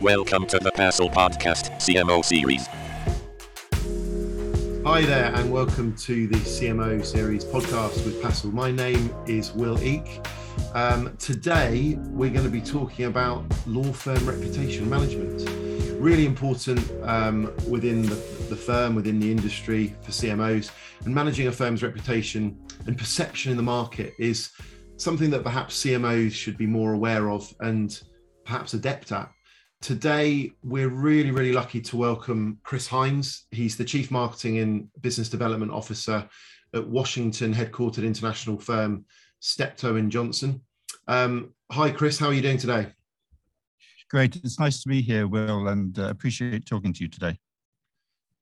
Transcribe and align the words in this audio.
Welcome 0.00 0.46
to 0.46 0.58
the 0.58 0.70
Passle 0.72 1.10
Podcast 1.10 1.72
CMO 1.72 2.24
series. 2.24 2.66
Hi 4.82 5.02
there, 5.02 5.30
and 5.34 5.52
welcome 5.52 5.94
to 5.96 6.26
the 6.26 6.38
CMO 6.38 7.04
series 7.04 7.44
podcast 7.44 8.02
with 8.06 8.22
Passle. 8.22 8.50
My 8.50 8.70
name 8.70 9.14
is 9.26 9.52
Will 9.52 9.78
Eek. 9.82 10.26
Um, 10.72 11.14
today, 11.18 11.98
we're 12.06 12.30
going 12.30 12.46
to 12.46 12.50
be 12.50 12.62
talking 12.62 13.04
about 13.04 13.44
law 13.66 13.92
firm 13.92 14.26
reputation 14.26 14.88
management. 14.88 15.46
Really 16.00 16.24
important 16.24 16.80
um, 17.02 17.52
within 17.68 18.00
the, 18.00 18.14
the 18.48 18.56
firm, 18.56 18.94
within 18.94 19.20
the 19.20 19.30
industry 19.30 19.94
for 20.00 20.12
CMOs, 20.12 20.70
and 21.04 21.14
managing 21.14 21.48
a 21.48 21.52
firm's 21.52 21.82
reputation 21.82 22.58
and 22.86 22.96
perception 22.96 23.50
in 23.50 23.58
the 23.58 23.62
market 23.62 24.14
is 24.18 24.48
something 24.96 25.28
that 25.28 25.44
perhaps 25.44 25.84
CMOs 25.84 26.32
should 26.32 26.56
be 26.56 26.66
more 26.66 26.94
aware 26.94 27.30
of 27.30 27.54
and 27.60 28.02
perhaps 28.46 28.72
adept 28.72 29.12
at. 29.12 29.30
Today, 29.80 30.52
we're 30.62 30.90
really, 30.90 31.30
really 31.30 31.52
lucky 31.52 31.80
to 31.80 31.96
welcome 31.96 32.58
Chris 32.62 32.86
Hinze. 32.86 33.44
He's 33.50 33.78
the 33.78 33.84
Chief 33.84 34.10
Marketing 34.10 34.58
and 34.58 34.88
Business 35.00 35.30
Development 35.30 35.72
Officer 35.72 36.28
at 36.74 36.86
Washington 36.86 37.54
headquartered 37.54 38.04
international 38.04 38.58
firm 38.58 39.06
Steptoe 39.40 39.96
and 39.96 40.12
Johnson. 40.12 40.60
Um, 41.08 41.54
hi, 41.72 41.90
Chris. 41.90 42.18
How 42.18 42.26
are 42.26 42.34
you 42.34 42.42
doing 42.42 42.58
today? 42.58 42.88
Great. 44.10 44.36
It's 44.36 44.60
nice 44.60 44.82
to 44.82 44.88
be 44.90 45.00
here, 45.00 45.26
Will, 45.26 45.68
and 45.68 45.98
uh, 45.98 46.08
appreciate 46.10 46.66
talking 46.66 46.92
to 46.92 47.02
you 47.02 47.08
today. 47.08 47.38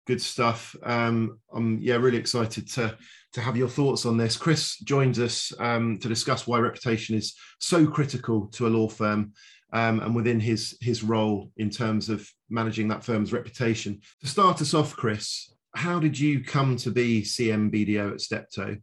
Good 0.08 0.20
stuff. 0.20 0.74
Um, 0.82 1.38
I'm 1.54 1.78
yeah 1.80 1.96
really 1.96 2.18
excited 2.18 2.68
to 2.72 2.98
to 3.34 3.40
have 3.40 3.56
your 3.56 3.68
thoughts 3.68 4.06
on 4.06 4.16
this. 4.16 4.36
Chris 4.36 4.76
joins 4.78 5.20
us 5.20 5.52
um, 5.60 5.98
to 5.98 6.08
discuss 6.08 6.48
why 6.48 6.58
reputation 6.58 7.14
is 7.14 7.36
so 7.60 7.86
critical 7.86 8.46
to 8.48 8.66
a 8.66 8.70
law 8.70 8.88
firm 8.88 9.34
um, 9.72 10.00
and 10.00 10.14
within 10.14 10.40
his 10.40 10.76
his 10.80 11.02
role 11.02 11.50
in 11.56 11.70
terms 11.70 12.08
of 12.08 12.28
managing 12.48 12.88
that 12.88 13.04
firm's 13.04 13.32
reputation. 13.32 14.00
To 14.20 14.26
start 14.26 14.60
us 14.60 14.74
off, 14.74 14.96
Chris, 14.96 15.52
how 15.74 15.98
did 15.98 16.18
you 16.18 16.42
come 16.42 16.76
to 16.76 16.90
be 16.90 17.22
CMBDO 17.22 18.12
at 18.12 18.20
Steptoe, 18.20 18.78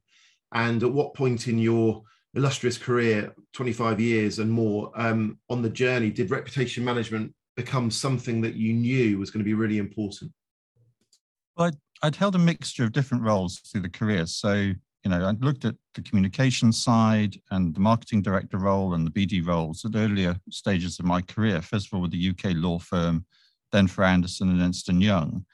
and 0.53 0.83
at 0.83 0.91
what 0.91 1.13
point 1.13 1.47
in 1.47 1.59
your 1.59 2.03
illustrious 2.35 2.77
career, 2.77 3.33
25 3.53 3.99
years 3.99 4.39
and 4.39 4.51
more, 4.51 4.91
um, 4.95 5.39
on 5.49 5.61
the 5.61 5.69
journey, 5.69 6.09
did 6.09 6.31
reputation 6.31 6.83
management 6.83 7.33
become 7.55 7.89
something 7.89 8.41
that 8.41 8.55
you 8.55 8.73
knew 8.73 9.17
was 9.17 9.31
going 9.31 9.39
to 9.39 9.45
be 9.45 9.53
really 9.53 9.77
important? 9.77 10.31
Well, 11.55 11.67
I'd, 11.67 11.77
I'd 12.03 12.15
held 12.15 12.35
a 12.35 12.39
mixture 12.39 12.83
of 12.83 12.91
different 12.91 13.23
roles 13.23 13.59
through 13.59 13.81
the 13.81 13.89
career. 13.89 14.25
So 14.25 14.73
you 15.05 15.11
know, 15.11 15.23
I 15.23 15.31
looked 15.45 15.65
at 15.65 15.75
the 15.93 16.01
communication 16.01 16.71
side 16.71 17.39
and 17.51 17.75
the 17.75 17.79
marketing 17.79 18.23
director 18.23 18.57
role 18.57 18.95
and 18.95 19.05
the 19.05 19.11
BD 19.11 19.45
roles 19.45 19.85
at 19.85 19.95
earlier 19.95 20.35
stages 20.49 20.99
of 20.99 21.05
my 21.05 21.21
career. 21.21 21.61
First 21.61 21.87
of 21.87 21.93
all, 21.93 22.01
with 22.01 22.11
the 22.11 22.29
UK 22.29 22.55
law 22.55 22.79
firm, 22.79 23.25
then 23.71 23.87
for 23.87 24.03
Andersen 24.03 24.49
and 24.49 24.61
Ernst 24.61 24.89
and 24.89 25.03
Young, 25.03 25.45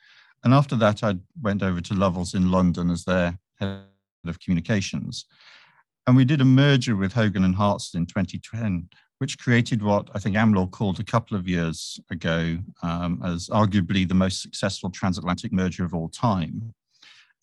and 0.44 0.54
after 0.54 0.76
that, 0.78 1.04
I 1.04 1.16
went 1.42 1.62
over 1.62 1.82
to 1.82 1.94
Lovells 1.94 2.34
in 2.34 2.50
London 2.50 2.90
as 2.90 3.04
their 3.04 3.38
head 3.60 3.82
of 4.26 4.40
communications. 4.40 5.26
And 6.08 6.16
we 6.16 6.26
did 6.26 6.42
a 6.42 6.46
merger 6.46 6.96
with 6.96 7.14
Hogan 7.14 7.44
and 7.44 7.56
Hartson 7.56 8.02
in 8.02 8.06
2010, 8.08 8.90
which 9.20 9.38
created 9.38 9.84
what 9.84 10.10
I 10.16 10.20
think 10.20 10.36
Am 10.36 10.54
Law 10.54 10.66
called 10.66 11.00
a 11.00 11.04
couple 11.04 11.38
of 11.38 11.48
years 11.48 12.00
ago 12.10 12.58
um, 12.82 13.22
as 13.24 13.50
arguably 13.50 14.08
the 14.08 14.16
most 14.16 14.42
successful 14.42 14.90
transatlantic 14.90 15.52
merger 15.52 15.86
of 15.86 15.94
all 15.94 16.10
time. 16.10 16.74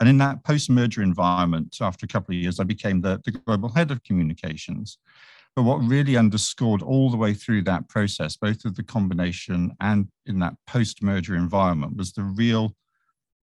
And 0.01 0.09
in 0.09 0.19
that 0.19 0.45
post 0.45 0.71
merger 0.71 1.03
environment, 1.03 1.77
after 1.81 2.05
a 2.05 2.09
couple 2.09 2.35
of 2.35 2.41
years, 2.41 2.61
I 2.61 2.65
became 2.65 3.01
the, 3.01 3.21
the 3.25 3.33
global 3.33 3.69
head 3.71 3.91
of 3.91 4.05
communications. 4.05 4.99
But 5.57 5.65
what 5.65 5.79
really 5.79 6.17
underscored 6.17 6.83
all 6.83 7.11
the 7.11 7.17
way 7.17 7.35
through 7.35 7.63
that 7.63 7.89
process, 7.89 8.37
both 8.37 8.65
of 8.65 8.77
the 8.77 8.85
combination 8.85 9.73
and 9.81 10.09
in 10.27 10.39
that 10.39 10.55
post 10.69 11.03
merger 11.03 11.35
environment, 11.35 11.97
was 11.97 12.13
the 12.13 12.23
real 12.23 12.77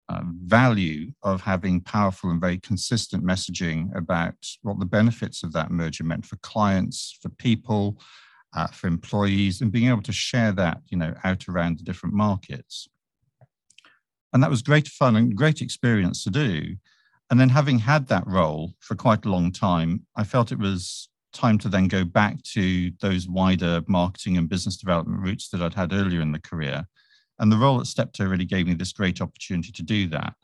uh, 0.09 0.23
value 0.25 1.13
of 1.23 1.43
having 1.43 1.81
powerful 1.81 2.31
and 2.31 2.41
very 2.41 2.59
consistent 2.59 3.23
messaging 3.23 3.95
about 3.95 4.35
what 4.63 4.81
the 4.81 4.87
benefits 4.87 5.43
of 5.43 5.53
that 5.53 5.71
merger 5.71 6.03
meant 6.03 6.25
for 6.25 6.37
clients, 6.37 7.19
for 7.21 7.29
people, 7.29 8.01
uh, 8.57 8.67
for 8.69 8.87
employees, 8.87 9.61
and 9.61 9.71
being 9.71 9.89
able 9.89 10.03
to 10.03 10.13
share 10.13 10.53
that, 10.53 10.81
you 10.89 10.97
know, 10.97 11.15
out 11.23 11.49
around 11.49 11.79
the 11.79 11.85
different 11.85 12.15
markets. 12.15 12.89
And 14.33 14.43
that 14.43 14.51
was 14.51 14.63
great 14.63 14.89
fun 14.89 15.17
and 15.17 15.37
great 15.37 15.61
experience 15.61 16.23
to 16.25 16.31
do. 16.31 16.77
And 17.31 17.39
then 17.39 17.49
having 17.49 17.79
had 17.79 18.09
that 18.09 18.27
role 18.27 18.75
for 18.81 18.95
quite 18.95 19.25
a 19.25 19.31
long 19.31 19.53
time, 19.53 20.07
I 20.17 20.25
felt 20.25 20.53
it 20.53 20.59
was 20.59 21.09
time 21.33 21.59
to 21.59 21.69
then 21.69 21.87
go 21.87 22.05
back 22.05 22.43
to 22.43 22.91
those 23.01 23.29
wider 23.29 23.83
marketing 23.87 24.37
and 24.37 24.49
business 24.49 24.77
development 24.77 25.23
routes 25.23 25.49
that 25.49 25.63
I'd 25.63 25.75
had 25.75 25.93
earlier 25.93 26.21
in 26.21 26.33
the 26.33 26.41
career. 26.41 26.87
And 27.39 27.51
the 27.51 27.57
role 27.57 27.81
at 27.81 27.87
Steptoe 27.87 28.27
really 28.27 28.45
gave 28.45 28.67
me 28.67 28.75
this 28.75 28.93
great 28.93 29.21
opportunity 29.21 29.73
to 29.73 29.83
do 29.83 30.09
that. 30.09 30.35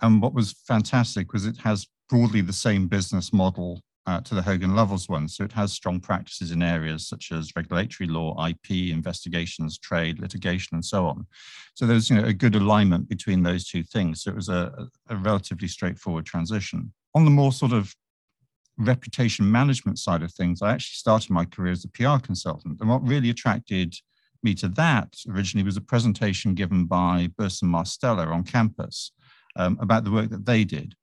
And 0.00 0.22
what 0.22 0.32
was 0.34 0.54
fantastic 0.66 1.32
was 1.32 1.44
it 1.44 1.58
has 1.58 1.88
broadly 2.08 2.40
the 2.40 2.52
same 2.52 2.86
business 2.86 3.32
model 3.32 3.82
uh, 4.08 4.20
to 4.22 4.34
the 4.34 4.40
Hogan 4.40 4.74
Lovells 4.74 5.06
one. 5.06 5.28
So 5.28 5.44
it 5.44 5.52
has 5.52 5.70
strong 5.70 6.00
practices 6.00 6.50
in 6.50 6.62
areas 6.62 7.06
such 7.06 7.30
as 7.30 7.54
regulatory 7.54 8.08
law, 8.08 8.34
IP, 8.46 8.90
investigations, 8.90 9.78
trade, 9.78 10.18
litigation, 10.18 10.76
and 10.76 10.84
so 10.84 11.06
on. 11.06 11.26
So 11.74 11.86
there's 11.86 12.08
you 12.08 12.16
know, 12.16 12.26
a 12.26 12.32
good 12.32 12.54
alignment 12.54 13.06
between 13.06 13.42
those 13.42 13.68
two 13.68 13.82
things. 13.82 14.22
So 14.22 14.30
it 14.30 14.36
was 14.36 14.48
a, 14.48 14.88
a 15.10 15.16
relatively 15.16 15.68
straightforward 15.68 16.24
transition. 16.24 16.90
On 17.14 17.26
the 17.26 17.30
more 17.30 17.52
sort 17.52 17.72
of 17.72 17.94
reputation 18.78 19.50
management 19.52 19.98
side 19.98 20.22
of 20.22 20.32
things, 20.32 20.62
I 20.62 20.72
actually 20.72 20.96
started 20.96 21.30
my 21.30 21.44
career 21.44 21.72
as 21.72 21.84
a 21.84 21.88
PR 21.88 22.16
consultant. 22.24 22.80
And 22.80 22.88
what 22.88 23.06
really 23.06 23.28
attracted 23.28 23.94
me 24.42 24.54
to 24.54 24.68
that 24.68 25.16
originally 25.28 25.66
was 25.66 25.76
a 25.76 25.82
presentation 25.82 26.54
given 26.54 26.86
by 26.86 27.28
Burson 27.36 27.68
Marsteller 27.68 28.32
on 28.32 28.42
campus 28.42 29.12
um, 29.56 29.76
about 29.82 30.04
the 30.04 30.10
work 30.10 30.30
that 30.30 30.46
they 30.46 30.64
did. 30.64 30.94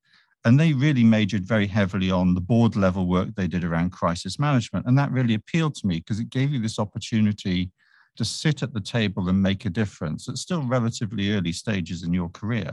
And 0.46 0.60
they 0.60 0.72
really 0.72 1.02
majored 1.02 1.44
very 1.44 1.66
heavily 1.66 2.08
on 2.08 2.32
the 2.32 2.40
board 2.40 2.76
level 2.76 3.08
work 3.08 3.34
they 3.34 3.48
did 3.48 3.64
around 3.64 3.90
crisis 3.90 4.38
management. 4.38 4.86
And 4.86 4.96
that 4.96 5.10
really 5.10 5.34
appealed 5.34 5.74
to 5.74 5.86
me 5.88 5.96
because 5.96 6.20
it 6.20 6.30
gave 6.30 6.52
you 6.52 6.60
this 6.60 6.78
opportunity 6.78 7.72
to 8.16 8.24
sit 8.24 8.62
at 8.62 8.72
the 8.72 8.80
table 8.80 9.28
and 9.28 9.42
make 9.42 9.64
a 9.64 9.70
difference 9.70 10.28
at 10.28 10.38
still 10.38 10.62
relatively 10.62 11.32
early 11.32 11.50
stages 11.50 12.04
in 12.04 12.14
your 12.14 12.28
career. 12.28 12.70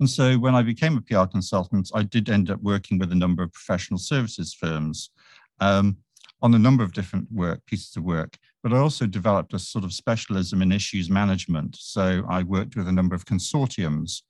And 0.00 0.10
so 0.10 0.34
when 0.38 0.56
I 0.56 0.62
became 0.62 0.96
a 0.96 1.00
PR 1.02 1.30
consultant, 1.30 1.88
I 1.94 2.02
did 2.02 2.28
end 2.28 2.50
up 2.50 2.60
working 2.60 2.98
with 2.98 3.12
a 3.12 3.14
number 3.22 3.44
of 3.44 3.52
professional 3.52 3.98
services 3.98 4.52
firms 4.52 5.10
um, 5.60 5.98
on 6.42 6.52
a 6.52 6.58
number 6.58 6.82
of 6.82 6.92
different 6.92 7.30
work 7.30 7.64
pieces 7.66 7.96
of 7.96 8.02
work. 8.02 8.36
But 8.64 8.72
I 8.72 8.78
also 8.78 9.06
developed 9.06 9.54
a 9.54 9.58
sort 9.60 9.84
of 9.84 9.92
specialism 9.92 10.62
in 10.62 10.72
issues 10.72 11.08
management. 11.08 11.76
So 11.78 12.24
I 12.28 12.42
worked 12.42 12.74
with 12.74 12.88
a 12.88 12.92
number 12.92 13.14
of 13.14 13.24
consortiums 13.24 14.22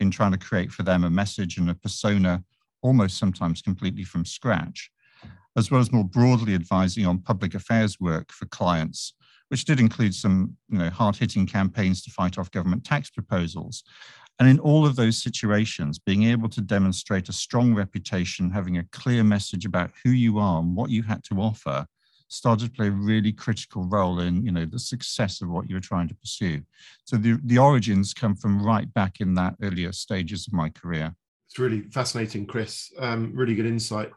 in 0.00 0.10
trying 0.10 0.32
to 0.32 0.38
create 0.38 0.72
for 0.72 0.82
them 0.82 1.04
a 1.04 1.10
message 1.10 1.58
and 1.58 1.70
a 1.70 1.74
persona 1.74 2.42
almost 2.82 3.18
sometimes 3.18 3.62
completely 3.62 4.04
from 4.04 4.24
scratch, 4.24 4.90
as 5.56 5.70
well 5.70 5.80
as 5.80 5.92
more 5.92 6.04
broadly 6.04 6.54
advising 6.54 7.06
on 7.06 7.18
public 7.18 7.54
affairs 7.54 8.00
work 8.00 8.32
for 8.32 8.46
clients, 8.46 9.14
which 9.48 9.64
did 9.64 9.78
include 9.78 10.14
some 10.14 10.56
you 10.68 10.78
know, 10.78 10.90
hard 10.90 11.16
hitting 11.16 11.46
campaigns 11.46 12.02
to 12.02 12.10
fight 12.10 12.38
off 12.38 12.50
government 12.50 12.84
tax 12.84 13.10
proposals. 13.10 13.84
And 14.38 14.48
in 14.48 14.58
all 14.58 14.86
of 14.86 14.96
those 14.96 15.22
situations, 15.22 15.98
being 15.98 16.22
able 16.22 16.48
to 16.48 16.62
demonstrate 16.62 17.28
a 17.28 17.32
strong 17.32 17.74
reputation, 17.74 18.50
having 18.50 18.78
a 18.78 18.86
clear 18.90 19.22
message 19.22 19.66
about 19.66 19.90
who 20.02 20.10
you 20.10 20.38
are 20.38 20.60
and 20.60 20.74
what 20.74 20.88
you 20.88 21.02
had 21.02 21.22
to 21.24 21.34
offer 21.40 21.86
started 22.30 22.66
to 22.66 22.70
play 22.70 22.86
a 22.86 22.92
really 22.92 23.32
critical 23.32 23.84
role 23.84 24.20
in 24.20 24.44
you 24.44 24.52
know 24.52 24.64
the 24.64 24.78
success 24.78 25.42
of 25.42 25.50
what 25.50 25.68
you 25.68 25.74
were 25.74 25.80
trying 25.80 26.08
to 26.08 26.14
pursue. 26.14 26.62
So 27.04 27.16
the, 27.16 27.38
the 27.44 27.58
origins 27.58 28.14
come 28.14 28.34
from 28.34 28.64
right 28.64 28.92
back 28.94 29.20
in 29.20 29.34
that 29.34 29.56
earlier 29.62 29.92
stages 29.92 30.46
of 30.46 30.52
my 30.52 30.70
career. 30.70 31.14
It's 31.48 31.58
really 31.58 31.82
fascinating 31.82 32.46
chris. 32.46 32.92
Um, 32.98 33.32
really 33.34 33.54
good 33.54 33.66
insight. 33.66 34.10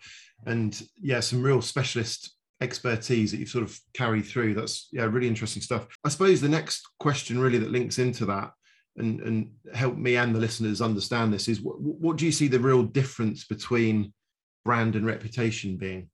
And 0.45 0.79
yeah 1.01 1.19
some 1.19 1.41
real 1.41 1.61
specialist 1.61 2.35
expertise 2.61 3.31
that 3.31 3.37
you've 3.37 3.49
sort 3.49 3.63
of 3.63 3.77
carried 3.93 4.25
through. 4.25 4.53
That's 4.53 4.87
yeah 4.91 5.05
really 5.05 5.27
interesting 5.27 5.63
stuff. 5.63 5.87
I 6.05 6.09
suppose 6.09 6.39
the 6.39 6.49
next 6.49 6.87
question 6.99 7.39
really 7.39 7.57
that 7.59 7.71
links 7.71 7.97
into 7.97 8.25
that 8.27 8.51
and 8.97 9.21
and 9.21 9.51
help 9.73 9.97
me 9.97 10.17
and 10.17 10.35
the 10.35 10.39
listeners 10.39 10.81
understand 10.81 11.33
this 11.33 11.47
is 11.47 11.61
what, 11.61 11.79
what 11.79 12.17
do 12.17 12.25
you 12.25 12.31
see 12.31 12.47
the 12.47 12.59
real 12.59 12.83
difference 12.83 13.45
between 13.45 14.13
brand 14.63 14.95
and 14.95 15.05
reputation 15.05 15.77
being 15.77 16.09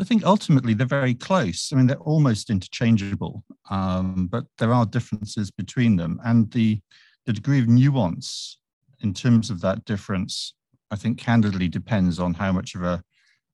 I 0.00 0.04
think 0.04 0.24
ultimately 0.24 0.74
they're 0.74 0.86
very 0.86 1.14
close. 1.14 1.70
I 1.72 1.76
mean, 1.76 1.86
they're 1.86 1.96
almost 1.98 2.50
interchangeable, 2.50 3.44
um, 3.70 4.28
but 4.30 4.44
there 4.58 4.72
are 4.72 4.86
differences 4.86 5.50
between 5.50 5.96
them. 5.96 6.20
And 6.24 6.50
the, 6.50 6.80
the 7.26 7.32
degree 7.32 7.60
of 7.60 7.68
nuance 7.68 8.58
in 9.02 9.14
terms 9.14 9.50
of 9.50 9.60
that 9.60 9.84
difference, 9.84 10.54
I 10.90 10.96
think 10.96 11.18
candidly 11.18 11.68
depends 11.68 12.18
on 12.18 12.34
how 12.34 12.50
much 12.50 12.74
of 12.74 12.82
a, 12.82 13.02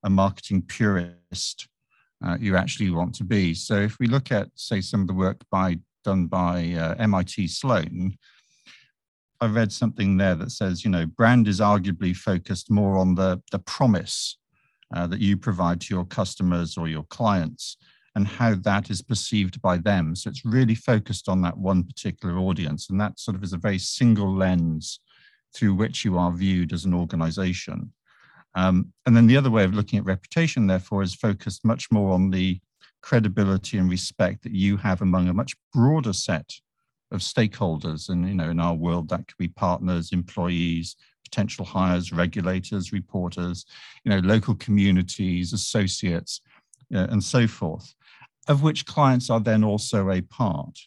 a 0.03 0.09
marketing 0.09 0.63
purist 0.63 1.69
uh, 2.25 2.39
you 2.41 2.57
actually 2.57 2.91
want 2.91 3.15
to 3.17 3.25
be. 3.25 3.53
So 3.53 3.77
if 3.77 3.99
we 3.99 4.07
look 4.07 4.33
at, 4.33 4.49
say, 4.55 4.81
some 4.81 5.03
of 5.03 5.09
the 5.09 5.15
work 5.15 5.43
by 5.51 5.79
done 6.05 6.27
by 6.27 6.73
uh, 6.73 6.95
MIT 6.99 7.49
Sloan, 7.49 8.17
I 9.43 9.47
read 9.47 9.73
something 9.73 10.17
there 10.17 10.35
that 10.37 10.53
says, 10.53 10.85
you 10.85 10.91
know, 10.91 11.05
brand 11.05 11.49
is 11.49 11.61
arguably 11.61 12.17
focused 12.17 12.71
more 12.71 12.97
on 12.97 13.15
the, 13.15 13.43
the 13.51 13.59
promise 13.59 14.39
uh, 14.95 15.07
that 15.07 15.21
you 15.21 15.37
provide 15.37 15.81
to 15.81 15.95
your 15.95 16.05
customers 16.05 16.77
or 16.77 16.89
your 16.89 17.05
clients 17.05 17.77
and 18.15 18.27
how 18.27 18.55
that 18.55 18.91
is 18.91 19.03
perceived 19.03 19.63
by 19.63 19.77
them. 19.77 20.17
So 20.17 20.31
it's 20.31 20.45
really 20.45 20.75
focused 20.75 21.29
on 21.29 21.43
that 21.43 21.57
one 21.57 21.85
particular 21.85 22.37
audience. 22.39 22.91
And 22.91 23.01
that 23.01 23.19
sort 23.21 23.37
of 23.37 23.43
is 23.45 23.53
a 23.53 23.59
very 23.59 23.79
single 23.79 24.35
lens 24.35 25.01
through 25.55 25.75
which 25.75 26.05
you 26.05 26.19
are 26.19 26.33
viewed 26.33 26.73
as 26.73 26.85
an 26.85 26.95
organization. 26.95 27.93
Um, 28.55 28.93
and 29.07 29.17
then 29.17 29.27
the 29.29 29.37
other 29.37 29.51
way 29.51 29.65
of 29.65 29.75
looking 29.75 29.99
at 29.99 30.05
reputation, 30.05 30.67
therefore, 30.67 31.03
is 31.03 31.15
focused 31.15 31.65
much 31.65 31.91
more 31.93 32.13
on 32.13 32.31
the 32.31 32.61
credibility 33.01 33.79
and 33.79 33.89
respect 33.89 34.43
that 34.43 34.53
you 34.53 34.77
have 34.77 35.03
among 35.03 35.29
a 35.29 35.35
much 35.35 35.55
broader 35.73 36.13
set 36.13 36.53
of 37.13 37.21
stakeholders. 37.21 38.09
And, 38.09 38.29
you 38.29 38.35
know, 38.35 38.51
in 38.51 38.61
our 38.61 38.75
world, 38.75 39.09
that 39.09 39.29
could 39.29 39.39
be 39.39 39.49
partners, 39.49 40.13
employees, 40.13 40.97
potential 41.31 41.65
hires, 41.65 42.13
regulators, 42.13 42.93
reporters, 42.93 43.65
you 44.05 44.11
know, 44.11 44.19
local 44.19 44.55
communities, 44.57 45.53
associates, 45.53 46.41
uh, 46.95 47.07
and 47.11 47.23
so 47.23 47.47
forth, 47.47 47.95
of 48.49 48.63
which 48.63 48.87
clients 48.87 49.31
are 49.31 49.41
then 49.41 49.63
also 49.63 50.11
a 50.11 50.21
part. 50.23 50.79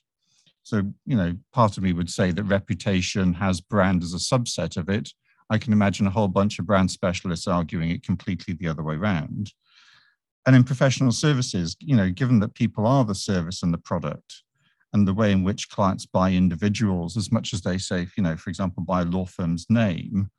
So, 0.64 0.84
you 1.06 1.16
know, 1.16 1.34
part 1.52 1.78
of 1.78 1.84
me 1.84 1.94
would 1.94 2.10
say 2.10 2.32
that 2.32 2.44
reputation 2.44 3.34
has 3.34 3.62
brand 3.62 4.04
as 4.04 4.14
a 4.14 4.18
subset 4.18 4.78
of 4.78 4.90
it. 4.90 5.10
I 5.50 5.58
can 5.58 5.74
imagine 5.74 6.08
a 6.08 6.12
whole 6.12 6.30
bunch 6.30 6.60
of 6.60 6.66
brand 6.66 6.90
specialists 6.92 7.48
arguing 7.48 7.92
it 7.92 8.04
completely 8.04 8.54
the 8.54 8.68
other 8.68 8.84
way 8.84 8.96
around. 8.96 9.52
And 10.46 10.56
in 10.56 10.64
professional 10.64 11.12
services, 11.12 11.76
you 11.80 11.96
know, 11.96 12.10
given 12.10 12.40
that 12.40 12.54
people 12.54 12.86
are 12.86 13.06
the 13.06 13.16
service 13.16 13.64
and 13.64 13.74
the 13.74 13.78
product, 13.78 14.44
and 14.94 15.08
the 15.08 15.14
way 15.14 15.32
in 15.32 15.44
which 15.44 15.70
clients 15.70 16.06
buy 16.06 16.32
individuals 16.32 17.18
as 17.18 17.32
much 17.32 17.54
as 17.54 17.62
they 17.62 17.78
say, 17.78 18.08
you 18.16 18.24
know, 18.24 18.38
for 18.38 18.50
example, 18.50 18.84
buy 18.84 19.02
a 19.02 19.06
law 19.06 19.26
firm's 19.26 19.66
name, 19.70 20.30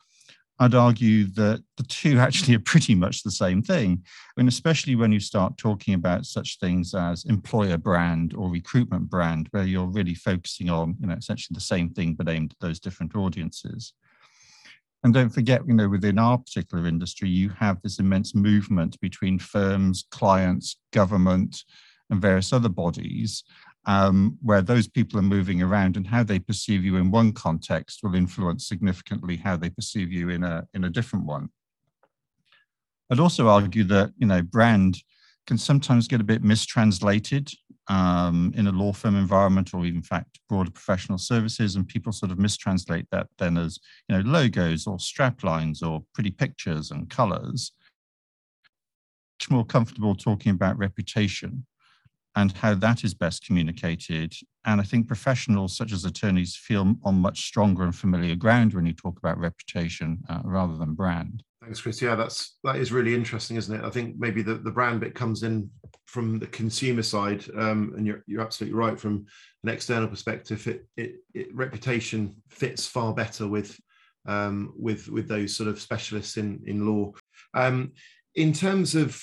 I'd 0.61 0.75
argue 0.75 1.25
that 1.33 1.65
the 1.77 1.83
two 1.83 2.19
actually 2.21 2.55
are 2.55 2.61
pretty 2.61 2.95
much 2.95 3.23
the 3.23 3.31
same 3.31 3.63
thing. 3.63 4.05
Mean, 4.37 4.49
especially 4.49 4.95
when 4.95 5.13
you 5.13 5.21
start 5.21 5.59
talking 5.59 5.95
about 5.95 6.27
such 6.27 6.59
things 6.61 6.95
as 6.95 7.25
employer 7.25 7.77
brand 7.77 8.35
or 8.35 8.49
recruitment 8.49 9.11
brand, 9.11 9.49
where 9.51 9.65
you're 9.65 9.87
really 9.87 10.15
focusing 10.15 10.71
on, 10.71 10.97
you 11.01 11.09
know, 11.09 11.15
essentially 11.15 11.55
the 11.55 11.61
same 11.61 11.91
thing 11.91 12.15
but 12.15 12.29
aimed 12.29 12.53
at 12.53 12.61
those 12.61 12.79
different 12.79 13.17
audiences. 13.17 13.93
And 15.03 15.13
don't 15.13 15.29
forget, 15.29 15.67
you 15.67 15.75
know, 15.75 15.89
within 15.89 16.19
our 16.19 16.39
particular 16.39 16.87
industry, 16.87 17.29
you 17.29 17.51
have 17.51 17.83
this 17.83 17.99
immense 17.99 18.35
movement 18.35 18.99
between 19.01 19.39
firms, 19.39 20.07
clients, 20.11 20.79
government, 20.93 21.63
and 22.09 22.23
various 22.23 22.55
other 22.55 22.71
bodies 22.71 23.45
um, 23.87 24.39
where 24.43 24.63
those 24.63 24.89
people 24.89 25.19
are 25.19 25.23
moving 25.23 25.63
around 25.63 25.97
and 25.97 26.07
how 26.07 26.23
they 26.23 26.39
perceive 26.39 26.85
you 26.85 26.97
in 26.97 27.11
one 27.11 27.33
context 27.33 28.01
will 28.03 28.15
influence 28.15 28.67
significantly 28.67 29.37
how 29.37 29.57
they 29.57 29.71
perceive 29.71 30.13
you 30.13 30.31
in 30.31 30.43
a, 30.43 30.67
in 30.75 30.85
a 30.85 30.91
different 30.91 31.27
one. 31.27 31.49
I'd 33.11 33.21
also 33.21 33.49
argue 33.49 33.85
that, 33.85 34.13
you 34.17 34.27
know, 34.27 34.43
brand 34.43 34.97
can 35.47 35.59
sometimes 35.59 36.09
get 36.09 36.21
a 36.21 36.25
bit 36.25 36.43
mistranslated 36.43 37.51
um, 37.89 38.53
in 38.57 38.67
a 38.67 38.73
law 38.73 38.93
firm 38.93 39.17
environment 39.17 39.75
or 39.75 39.85
even 39.85 39.99
in 39.99 40.03
fact 40.03 40.41
broader 40.49 40.71
professional 40.71 41.19
services 41.19 41.77
and 41.77 41.87
people 41.87 42.13
sort 42.13 42.33
of 42.33 42.39
mistranslate 42.39 43.07
that 43.11 43.27
then 43.39 43.59
as 43.59 43.79
you 44.09 44.17
know 44.17 44.23
logos 44.23 44.87
or 44.87 44.99
strap 44.99 45.43
lines 45.43 45.83
or 45.83 46.03
pretty 46.15 46.31
pictures 46.31 46.91
and 46.91 47.11
colors 47.11 47.73
much 49.39 49.51
more 49.51 49.65
comfortable 49.65 50.15
talking 50.15 50.53
about 50.53 50.79
reputation 50.79 51.67
and 52.37 52.53
how 52.53 52.75
that 52.75 53.05
is 53.05 53.15
best 53.15 53.45
communicated. 53.45 54.35
And 54.65 54.81
I 54.81 54.85
think 54.85 55.07
professionals 55.07 55.77
such 55.77 55.93
as 55.93 56.05
attorneys 56.05 56.57
feel 56.57 56.95
on 57.05 57.15
much 57.17 57.47
stronger 57.47 57.85
and 57.85 57.95
familiar 57.95 58.35
ground 58.35 58.75
when 58.75 58.87
you 58.87 58.93
talk 58.93 59.19
about 59.19 59.39
reputation 59.39 60.23
uh, 60.29 60.41
rather 60.45 60.77
than 60.77 60.95
brand. 60.95 61.43
Thanks, 61.63 61.81
Chris. 61.81 62.03
Yeah, 62.03 62.15
that's 62.15 62.59
that 62.65 62.77
is 62.77 62.93
really 62.93 63.15
interesting, 63.15 63.57
isn't 63.57 63.75
it? 63.75 63.85
I 63.85 63.89
think 63.89 64.17
maybe 64.19 64.43
the, 64.43 64.57
the 64.57 64.71
brand 64.71 65.01
bit 65.01 65.15
comes 65.15 65.45
in 65.45 65.71
from 66.07 66.39
the 66.39 66.47
consumer 66.49 67.03
side, 67.03 67.45
um, 67.57 67.95
and 67.97 68.07
you're 68.07 68.23
you're 68.27 68.43
absolutely 68.43 68.79
right. 68.79 69.01
From 69.01 69.25
an 69.63 69.71
external 69.71 70.09
perspective, 70.09 70.67
it 70.67 70.87
it, 70.99 71.15
it 71.33 71.55
reputation 71.55 72.35
fits 72.51 72.87
far 72.87 73.15
better 73.15 73.49
with 73.49 73.81
um, 74.27 74.75
with 74.77 75.09
with 75.09 75.27
those 75.27 75.57
sort 75.57 75.71
of 75.71 75.81
specialists 75.81 76.37
in 76.37 76.63
in 76.67 76.87
law. 76.87 77.13
Um, 77.55 77.93
in 78.35 78.53
terms 78.53 78.95
of 78.95 79.19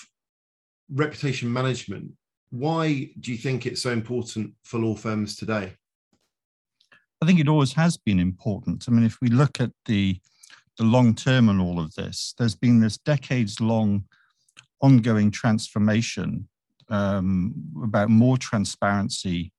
reputation 0.91 1.51
management, 1.51 2.11
why 2.51 3.09
do 3.19 3.31
you 3.31 3.37
think 3.37 3.65
it's 3.65 3.81
so 3.81 3.91
important 3.91 4.53
for 4.63 4.77
law 4.79 4.95
firms 4.95 5.35
today? 5.35 5.73
I 7.21 7.25
think 7.25 7.39
it 7.39 7.47
always 7.47 7.73
has 7.73 7.97
been 7.97 8.19
important. 8.19 8.85
I 8.87 8.91
mean, 8.91 9.05
if 9.05 9.17
we 9.21 9.29
look 9.29 9.59
at 9.59 9.71
the 9.85 10.19
the 10.77 10.83
long 10.83 11.13
term 11.13 11.49
in 11.49 11.59
all 11.59 11.79
of 11.79 11.93
this, 11.95 12.33
there's 12.37 12.55
been 12.55 12.79
this 12.79 12.97
decades 12.97 13.59
long 13.59 14.05
ongoing 14.81 15.29
transformation 15.29 16.47
um, 16.89 17.53
about 17.83 18.09
more 18.09 18.37
transparency 18.37 19.51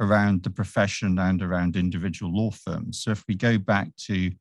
around 0.00 0.42
the 0.42 0.50
profession 0.50 1.18
and 1.18 1.42
around 1.42 1.76
individual 1.76 2.34
law 2.34 2.50
firms. 2.50 3.02
So 3.02 3.10
if 3.10 3.24
we 3.28 3.34
go 3.34 3.58
back 3.58 3.88
to 4.06 4.32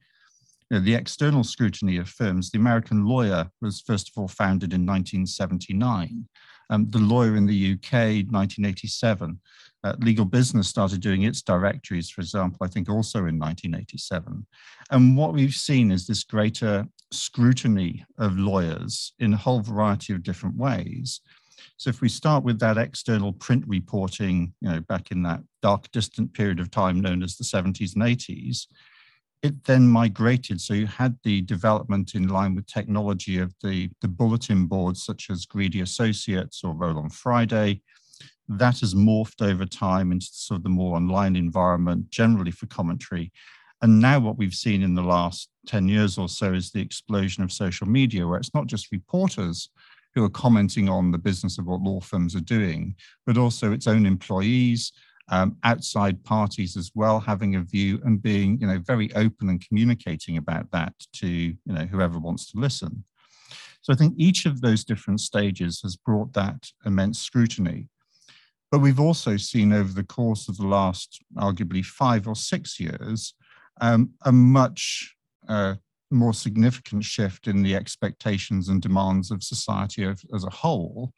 the 0.79 0.95
external 0.95 1.43
scrutiny 1.43 1.97
of 1.97 2.07
firms, 2.07 2.49
the 2.49 2.57
American 2.57 3.05
lawyer 3.05 3.49
was 3.61 3.81
first 3.81 4.09
of 4.09 4.13
all 4.17 4.27
founded 4.27 4.73
in 4.73 4.85
1979. 4.85 6.27
Um, 6.69 6.87
the 6.89 6.99
lawyer 6.99 7.35
in 7.35 7.45
the 7.45 7.73
UK, 7.73 8.23
1987. 8.31 9.39
Uh, 9.83 9.95
legal 9.99 10.25
business 10.25 10.67
started 10.67 11.01
doing 11.01 11.23
its 11.23 11.41
directories, 11.41 12.09
for 12.09 12.21
example, 12.21 12.59
I 12.61 12.67
think 12.67 12.87
also 12.87 13.19
in 13.19 13.37
1987. 13.39 14.45
And 14.91 15.17
what 15.17 15.33
we've 15.33 15.53
seen 15.53 15.91
is 15.91 16.07
this 16.07 16.23
greater 16.23 16.85
scrutiny 17.11 18.05
of 18.17 18.37
lawyers 18.37 19.13
in 19.19 19.33
a 19.33 19.37
whole 19.37 19.59
variety 19.59 20.13
of 20.13 20.23
different 20.23 20.55
ways. 20.55 21.19
So 21.77 21.89
if 21.89 21.99
we 21.99 22.09
start 22.09 22.43
with 22.43 22.59
that 22.59 22.77
external 22.77 23.33
print 23.33 23.65
reporting, 23.67 24.53
you 24.61 24.69
know, 24.69 24.79
back 24.81 25.11
in 25.11 25.23
that 25.23 25.41
dark, 25.61 25.91
distant 25.91 26.33
period 26.33 26.59
of 26.59 26.71
time 26.71 27.01
known 27.01 27.23
as 27.23 27.35
the 27.35 27.43
70s 27.43 27.95
and 27.95 28.03
80s, 28.03 28.67
it 29.43 29.63
then 29.63 29.87
migrated. 29.87 30.61
So 30.61 30.73
you 30.73 30.85
had 30.85 31.17
the 31.23 31.41
development 31.41 32.13
in 32.13 32.27
line 32.27 32.55
with 32.55 32.67
technology 32.67 33.39
of 33.39 33.53
the, 33.63 33.89
the 34.01 34.07
bulletin 34.07 34.67
boards 34.67 35.03
such 35.03 35.29
as 35.29 35.45
Greedy 35.45 35.81
Associates 35.81 36.63
or 36.63 36.73
Roll 36.73 36.99
on 36.99 37.09
Friday. 37.09 37.81
That 38.47 38.81
has 38.81 38.93
morphed 38.93 39.41
over 39.41 39.65
time 39.65 40.11
into 40.11 40.27
sort 40.31 40.59
of 40.59 40.63
the 40.63 40.69
more 40.69 40.95
online 40.95 41.35
environment, 41.35 42.11
generally 42.11 42.51
for 42.51 42.67
commentary. 42.67 43.31
And 43.81 43.99
now 43.99 44.19
what 44.19 44.37
we've 44.37 44.53
seen 44.53 44.83
in 44.83 44.93
the 44.93 45.01
last 45.01 45.49
10 45.65 45.87
years 45.87 46.17
or 46.17 46.29
so 46.29 46.53
is 46.53 46.71
the 46.71 46.81
explosion 46.81 47.43
of 47.43 47.51
social 47.51 47.87
media, 47.87 48.27
where 48.27 48.37
it's 48.37 48.53
not 48.53 48.67
just 48.67 48.91
reporters 48.91 49.69
who 50.13 50.23
are 50.23 50.29
commenting 50.29 50.89
on 50.89 51.11
the 51.11 51.17
business 51.17 51.57
of 51.57 51.65
what 51.65 51.81
law 51.81 51.99
firms 51.99 52.35
are 52.35 52.41
doing, 52.41 52.95
but 53.25 53.37
also 53.37 53.71
its 53.71 53.87
own 53.87 54.05
employees, 54.05 54.91
um, 55.31 55.55
outside 55.63 56.23
parties 56.23 56.75
as 56.77 56.91
well 56.93 57.19
having 57.19 57.55
a 57.55 57.61
view 57.61 57.99
and 58.03 58.21
being 58.21 58.59
you 58.59 58.67
know 58.67 58.79
very 58.85 59.11
open 59.15 59.49
and 59.49 59.65
communicating 59.65 60.37
about 60.37 60.69
that 60.71 60.93
to 61.13 61.27
you 61.27 61.57
know 61.65 61.85
whoever 61.85 62.19
wants 62.19 62.51
to 62.51 62.59
listen. 62.59 63.03
So 63.81 63.91
i 63.91 63.95
think 63.95 64.13
each 64.17 64.45
of 64.45 64.61
those 64.61 64.83
different 64.83 65.21
stages 65.21 65.81
has 65.81 65.95
brought 65.95 66.33
that 66.33 66.67
immense 66.85 67.19
scrutiny. 67.19 67.87
But 68.69 68.79
we've 68.79 68.99
also 68.99 69.35
seen 69.35 69.73
over 69.73 69.91
the 69.91 70.03
course 70.03 70.47
of 70.47 70.57
the 70.57 70.67
last 70.67 71.21
arguably 71.37 71.83
five 71.83 72.27
or 72.27 72.35
six 72.35 72.79
years 72.79 73.33
um, 73.81 74.11
a 74.25 74.31
much 74.31 75.15
uh, 75.49 75.75
more 76.11 76.33
significant 76.33 77.03
shift 77.03 77.47
in 77.47 77.63
the 77.63 77.75
expectations 77.75 78.69
and 78.69 78.81
demands 78.81 79.31
of 79.31 79.43
society 79.43 80.03
as 80.05 80.43
a 80.43 80.49
whole 80.49 81.13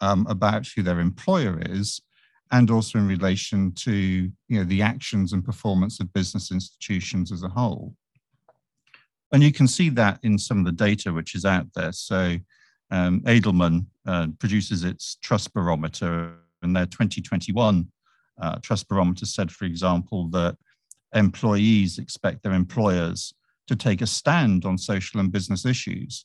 um, 0.00 0.26
about 0.28 0.66
who 0.66 0.82
their 0.82 1.00
employer 1.00 1.60
is 1.66 2.00
and 2.50 2.70
also 2.70 2.98
in 2.98 3.06
relation 3.06 3.72
to 3.72 3.92
you 3.92 4.32
know, 4.48 4.64
the 4.64 4.82
actions 4.82 5.32
and 5.32 5.44
performance 5.44 6.00
of 6.00 6.12
business 6.12 6.50
institutions 6.50 7.30
as 7.30 7.42
a 7.42 7.48
whole. 7.48 7.94
And 9.32 9.42
you 9.42 9.52
can 9.52 9.68
see 9.68 9.90
that 9.90 10.18
in 10.22 10.38
some 10.38 10.58
of 10.58 10.64
the 10.64 10.72
data 10.72 11.12
which 11.12 11.34
is 11.34 11.44
out 11.44 11.66
there. 11.74 11.92
So 11.92 12.38
um, 12.90 13.20
Edelman 13.20 13.86
uh, 14.06 14.28
produces 14.38 14.84
its 14.84 15.16
trust 15.22 15.52
barometer, 15.52 16.32
and 16.62 16.74
their 16.74 16.86
2021 16.86 17.86
uh, 18.40 18.56
trust 18.62 18.88
barometer 18.88 19.26
said, 19.26 19.52
for 19.52 19.64
example, 19.64 20.28
that 20.30 20.56
employees 21.14 21.98
expect 21.98 22.42
their 22.42 22.52
employers 22.52 23.34
to 23.66 23.76
take 23.76 24.00
a 24.00 24.06
stand 24.06 24.64
on 24.64 24.78
social 24.78 25.20
and 25.20 25.30
business 25.30 25.66
issues. 25.66 26.24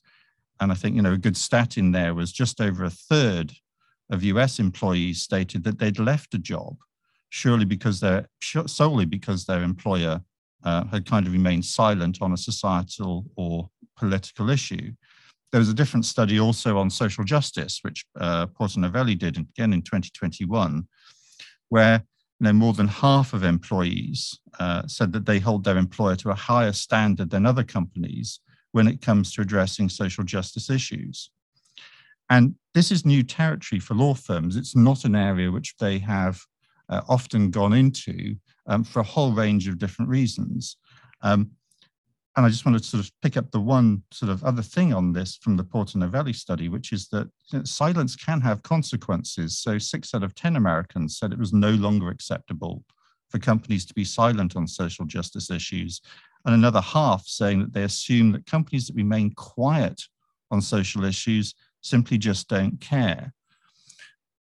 And 0.59 0.71
I 0.71 0.75
think 0.75 0.95
you 0.95 1.01
know 1.01 1.13
a 1.13 1.17
good 1.17 1.37
stat 1.37 1.77
in 1.77 1.91
there 1.91 2.13
was 2.13 2.31
just 2.31 2.61
over 2.61 2.85
a 2.85 2.89
third 2.89 3.53
of 4.11 4.23
US 4.23 4.59
employees 4.59 5.21
stated 5.21 5.63
that 5.63 5.79
they'd 5.79 5.99
left 5.99 6.33
a 6.33 6.39
job 6.39 6.77
surely 7.33 7.65
because 7.65 7.99
they're 7.99 8.27
solely 8.67 9.05
because 9.05 9.45
their 9.45 9.63
employer 9.63 10.21
uh, 10.63 10.85
had 10.85 11.03
kind 11.03 11.25
of 11.25 11.33
remained 11.33 11.65
silent 11.65 12.21
on 12.21 12.31
a 12.31 12.37
societal 12.37 13.25
or 13.35 13.67
political 13.97 14.51
issue. 14.51 14.91
There 15.51 15.57
was 15.57 15.69
a 15.69 15.73
different 15.73 16.05
study 16.05 16.39
also 16.39 16.77
on 16.77 16.91
social 16.91 17.23
justice, 17.23 17.79
which 17.81 18.05
uh, 18.19 18.45
Porter 18.45 18.79
Novelli 18.79 19.15
did 19.15 19.37
again 19.37 19.73
in 19.73 19.81
2021, 19.81 20.87
where 21.69 22.03
you 22.39 22.43
know, 22.45 22.53
more 22.53 22.73
than 22.73 22.87
half 22.87 23.33
of 23.33 23.43
employees 23.43 24.39
uh, 24.59 24.85
said 24.85 25.11
that 25.13 25.25
they 25.25 25.39
hold 25.39 25.63
their 25.63 25.77
employer 25.77 26.15
to 26.17 26.29
a 26.29 26.35
higher 26.35 26.71
standard 26.71 27.31
than 27.31 27.47
other 27.47 27.63
companies 27.63 28.41
when 28.73 28.87
it 28.87 29.01
comes 29.01 29.33
to 29.33 29.41
addressing 29.41 29.89
social 29.89 30.23
justice 30.23 30.69
issues. 30.69 31.31
And 32.29 32.53
this 32.73 32.91
is 32.91 33.05
new 33.05 33.23
territory 33.23 33.79
for 33.79 33.93
law 33.93 34.13
firms. 34.13 34.55
It's 34.55 34.75
not 34.75 35.05
an 35.05 35.15
area 35.15 35.51
which 35.51 35.75
they 35.77 35.99
have 35.99 36.39
uh, 36.89 37.01
often 37.07 37.51
gone 37.51 37.73
into 37.73 38.35
um, 38.67 38.83
for 38.83 38.99
a 38.99 39.03
whole 39.03 39.31
range 39.31 39.67
of 39.67 39.77
different 39.77 40.09
reasons. 40.09 40.77
Um, 41.21 41.51
and 42.35 42.45
I 42.45 42.49
just 42.49 42.65
want 42.65 42.77
to 42.77 42.83
sort 42.83 43.03
of 43.03 43.11
pick 43.21 43.37
up 43.37 43.51
the 43.51 43.59
one 43.59 44.01
sort 44.11 44.31
of 44.31 44.43
other 44.43 44.63
thing 44.63 44.91
on 44.91 45.13
this 45.13 45.35
from 45.35 45.55
the 45.55 45.63
Porter 45.63 45.99
Novelli 45.99 46.33
study, 46.33 46.67
which 46.67 46.91
is 46.91 47.07
that 47.09 47.29
silence 47.63 48.15
can 48.15 48.41
have 48.41 48.63
consequences. 48.63 49.59
So 49.59 49.77
six 49.77 50.15
out 50.15 50.23
of 50.23 50.33
10 50.33 50.55
Americans 50.55 51.19
said 51.19 51.31
it 51.31 51.37
was 51.37 51.53
no 51.53 51.69
longer 51.69 52.09
acceptable 52.09 52.83
for 53.29 53.37
companies 53.37 53.85
to 53.85 53.93
be 53.93 54.03
silent 54.03 54.55
on 54.55 54.67
social 54.67 55.05
justice 55.05 55.51
issues. 55.51 56.01
And 56.45 56.55
another 56.55 56.81
half 56.81 57.25
saying 57.27 57.59
that 57.59 57.73
they 57.73 57.83
assume 57.83 58.31
that 58.31 58.47
companies 58.47 58.87
that 58.87 58.95
remain 58.95 59.31
quiet 59.35 60.01
on 60.49 60.59
social 60.59 61.05
issues 61.05 61.53
simply 61.83 62.17
just 62.17 62.47
don't 62.47 62.81
care. 62.81 63.33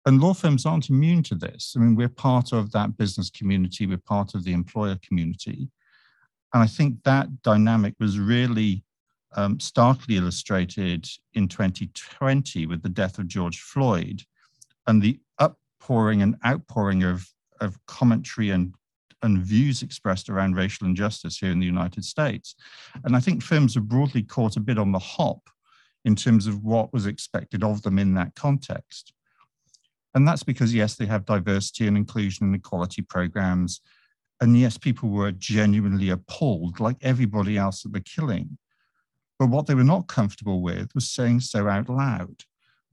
And 0.07 0.21
law 0.21 0.33
firms 0.33 0.65
aren't 0.65 0.89
immune 0.89 1.23
to 1.25 1.35
this. 1.35 1.75
I 1.77 1.81
mean, 1.81 1.95
we're 1.95 2.09
part 2.09 2.53
of 2.53 2.73
that 2.73 2.97
business 2.97 3.29
community, 3.29 3.87
we're 3.87 3.99
part 3.99 4.35
of 4.35 4.45
the 4.45 4.53
employer 4.53 4.97
community. 5.07 5.69
And 6.55 6.63
I 6.63 6.67
think 6.67 7.03
that 7.05 7.43
dynamic 7.43 7.95
was 8.01 8.19
really 8.19 8.85
um, 9.37 9.61
starkly 9.61 10.17
illustrated 10.17 11.07
in 11.35 11.49
2020 11.49 12.67
with 12.67 12.83
the 12.83 12.89
death 12.89 13.19
of 13.19 13.29
George 13.29 13.61
Floyd 13.61 14.23
and 14.87 15.01
the 15.01 15.21
uppouring 15.39 16.23
and 16.23 16.37
outpouring 16.45 17.05
of, 17.05 17.29
of 17.61 17.79
commentary 17.87 18.51
and, 18.51 18.75
and 19.23 19.39
views 19.39 19.83
expressed 19.83 20.29
around 20.29 20.57
racial 20.57 20.87
injustice 20.87 21.39
here 21.39 21.53
in 21.53 21.61
the 21.61 21.67
United 21.67 22.05
States. 22.05 22.57
And 23.05 23.15
I 23.15 23.21
think 23.21 23.43
firms 23.43 23.77
are 23.77 23.83
broadly 23.83 24.23
caught 24.23 24.57
a 24.57 24.61
bit 24.61 24.79
on 24.79 24.91
the 24.91 24.99
hop 24.99 25.43
in 26.05 26.17
terms 26.17 26.47
of 26.47 26.63
what 26.63 26.93
was 26.93 27.07
expected 27.07 27.63
of 27.63 27.83
them 27.83 27.99
in 27.99 28.15
that 28.15 28.35
context. 28.35 29.13
And 30.15 30.27
that's 30.27 30.43
because, 30.43 30.75
yes, 30.75 30.97
they 30.97 31.07
have 31.07 31.25
diversity 31.25 31.87
and 31.87 31.97
inclusion 31.97 32.47
and 32.47 32.55
equality 32.55 33.03
programs. 33.03 33.81
And 34.41 34.59
yes, 34.59 34.77
people 34.79 35.11
were 35.11 35.33
genuinely 35.33 36.11
appalled, 36.11 36.81
like 36.81 36.97
everybody 37.03 37.57
else, 37.57 37.85
at 37.85 37.93
the 37.93 38.01
killing. 38.01 38.59
But 39.39 39.51
what 39.51 39.67
they 39.67 39.75
were 39.75 39.85
not 39.85 40.09
comfortable 40.09 40.63
with 40.63 40.95
was 40.95 41.11
saying 41.11 41.41
so 41.41 41.69
out 41.69 41.89
loud, 41.89 42.45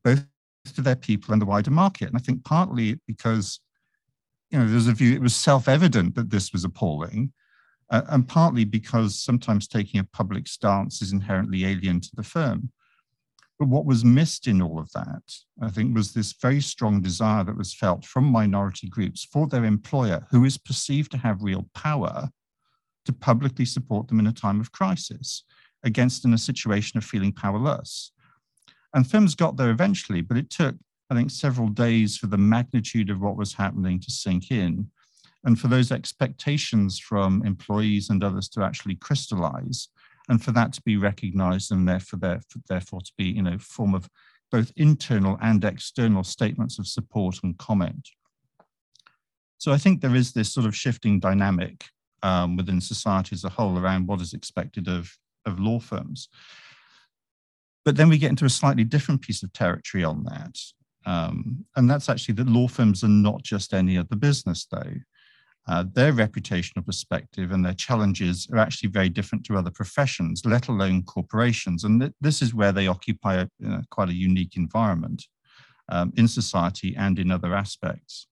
both 0.03 0.25
to 0.75 0.81
their 0.81 0.95
people 0.95 1.33
and 1.33 1.41
the 1.41 1.45
wider 1.45 1.71
market. 1.71 2.09
And 2.09 2.17
I 2.17 2.19
think 2.19 2.43
partly 2.43 2.99
because, 3.07 3.59
you 4.51 4.59
know, 4.59 4.67
there's 4.67 4.87
a 4.87 4.93
view, 4.93 5.13
it 5.13 5.21
was 5.21 5.35
self 5.35 5.67
evident 5.67 6.15
that 6.15 6.29
this 6.29 6.53
was 6.53 6.63
appalling. 6.63 7.33
Uh, 7.89 8.01
and 8.09 8.27
partly 8.27 8.65
because 8.65 9.17
sometimes 9.17 9.67
taking 9.67 9.99
a 9.99 10.03
public 10.03 10.47
stance 10.47 11.01
is 11.01 11.13
inherently 11.13 11.65
alien 11.65 12.01
to 12.01 12.09
the 12.15 12.23
firm. 12.23 12.69
But 13.59 13.69
what 13.69 13.85
was 13.85 14.05
missed 14.05 14.47
in 14.47 14.61
all 14.61 14.79
of 14.79 14.91
that, 14.91 15.23
I 15.61 15.69
think, 15.69 15.95
was 15.95 16.13
this 16.13 16.33
very 16.33 16.61
strong 16.61 17.01
desire 17.01 17.43
that 17.43 17.57
was 17.57 17.73
felt 17.73 18.05
from 18.05 18.25
minority 18.25 18.87
groups 18.87 19.25
for 19.25 19.47
their 19.47 19.65
employer, 19.65 20.27
who 20.29 20.45
is 20.45 20.57
perceived 20.57 21.11
to 21.11 21.17
have 21.17 21.41
real 21.41 21.67
power, 21.73 22.29
to 23.05 23.13
publicly 23.13 23.65
support 23.65 24.07
them 24.07 24.19
in 24.19 24.27
a 24.27 24.33
time 24.33 24.59
of 24.59 24.71
crisis 24.71 25.43
against 25.83 26.25
in 26.25 26.33
a 26.33 26.37
situation 26.37 26.97
of 26.97 27.05
feeling 27.05 27.31
powerless. 27.31 28.11
And 28.93 29.09
firms 29.09 29.33
got 29.33 29.57
there 29.57 29.71
eventually, 29.71 30.21
but 30.21 30.37
it 30.37 30.49
took, 30.49 30.75
I 31.09 31.15
think, 31.15 31.31
several 31.31 31.69
days 31.69 32.17
for 32.17 32.27
the 32.27 32.37
magnitude 32.37 33.09
of 33.09 33.21
what 33.21 33.37
was 33.37 33.53
happening 33.53 33.99
to 34.01 34.11
sink 34.11 34.51
in 34.51 34.91
and 35.43 35.59
for 35.59 35.67
those 35.67 35.91
expectations 35.91 36.99
from 36.99 37.43
employees 37.45 38.09
and 38.09 38.23
others 38.23 38.49
to 38.49 38.63
actually 38.63 38.95
crystallize 38.95 39.87
and 40.29 40.43
for 40.43 40.51
that 40.51 40.73
to 40.73 40.81
be 40.81 40.97
recognized 40.97 41.71
and 41.71 41.87
therefore, 41.87 42.19
therefore, 42.19 42.61
therefore 42.67 43.01
to 43.01 43.11
be, 43.17 43.25
you 43.25 43.41
know, 43.41 43.57
form 43.57 43.95
of 43.95 44.09
both 44.51 44.71
internal 44.75 45.37
and 45.41 45.63
external 45.63 46.23
statements 46.23 46.79
of 46.79 46.87
support 46.87 47.37
and 47.43 47.57
comment. 47.57 48.09
So 49.57 49.71
I 49.71 49.77
think 49.77 50.01
there 50.01 50.15
is 50.15 50.33
this 50.33 50.51
sort 50.53 50.65
of 50.65 50.75
shifting 50.75 51.19
dynamic 51.19 51.85
um, 52.23 52.55
within 52.55 52.79
society 52.79 53.33
as 53.33 53.43
a 53.43 53.49
whole 53.49 53.77
around 53.77 54.07
what 54.07 54.21
is 54.21 54.33
expected 54.33 54.87
of, 54.87 55.11
of 55.45 55.59
law 55.59 55.79
firms. 55.79 56.29
But 57.83 57.95
then 57.95 58.09
we 58.09 58.17
get 58.17 58.29
into 58.29 58.45
a 58.45 58.49
slightly 58.49 58.83
different 58.83 59.21
piece 59.21 59.43
of 59.43 59.53
territory 59.53 60.03
on 60.03 60.23
that. 60.25 60.57
Um, 61.05 61.65
and 61.75 61.89
that's 61.89 62.09
actually 62.09 62.35
that 62.35 62.47
law 62.47 62.67
firms 62.67 63.03
are 63.03 63.09
not 63.09 63.41
just 63.43 63.73
any 63.73 63.97
other 63.97 64.15
business, 64.15 64.67
though 64.69 64.93
uh, 65.67 65.83
their 65.93 66.13
reputational 66.13 66.85
perspective 66.85 67.51
and 67.51 67.65
their 67.65 67.73
challenges 67.73 68.47
are 68.53 68.59
actually 68.59 68.89
very 68.89 69.09
different 69.09 69.45
to 69.45 69.57
other 69.57 69.71
professions, 69.71 70.41
let 70.45 70.69
alone 70.69 71.03
corporations. 71.03 71.83
And 71.83 71.99
th- 71.99 72.13
this 72.21 72.41
is 72.41 72.53
where 72.53 72.71
they 72.71 72.87
occupy 72.87 73.35
a, 73.35 73.47
you 73.59 73.67
know, 73.67 73.81
quite 73.91 74.09
a 74.09 74.15
unique 74.15 74.55
environment 74.55 75.25
um, 75.89 76.13
in 76.15 76.27
society 76.27 76.95
and 76.97 77.19
in 77.19 77.31
other 77.31 77.53
aspects. 77.53 78.27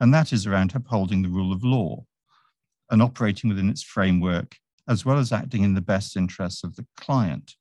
And 0.00 0.14
that 0.14 0.32
is 0.32 0.46
around 0.46 0.74
upholding 0.74 1.22
the 1.22 1.28
rule 1.28 1.52
of 1.52 1.62
law 1.62 2.04
and 2.90 3.02
operating 3.02 3.50
within 3.50 3.68
its 3.68 3.82
framework, 3.82 4.56
as 4.88 5.04
well 5.04 5.18
as 5.18 5.30
acting 5.30 5.62
in 5.64 5.74
the 5.74 5.80
best 5.80 6.16
interests 6.16 6.64
of 6.64 6.76
the 6.76 6.86
client. 6.96 7.54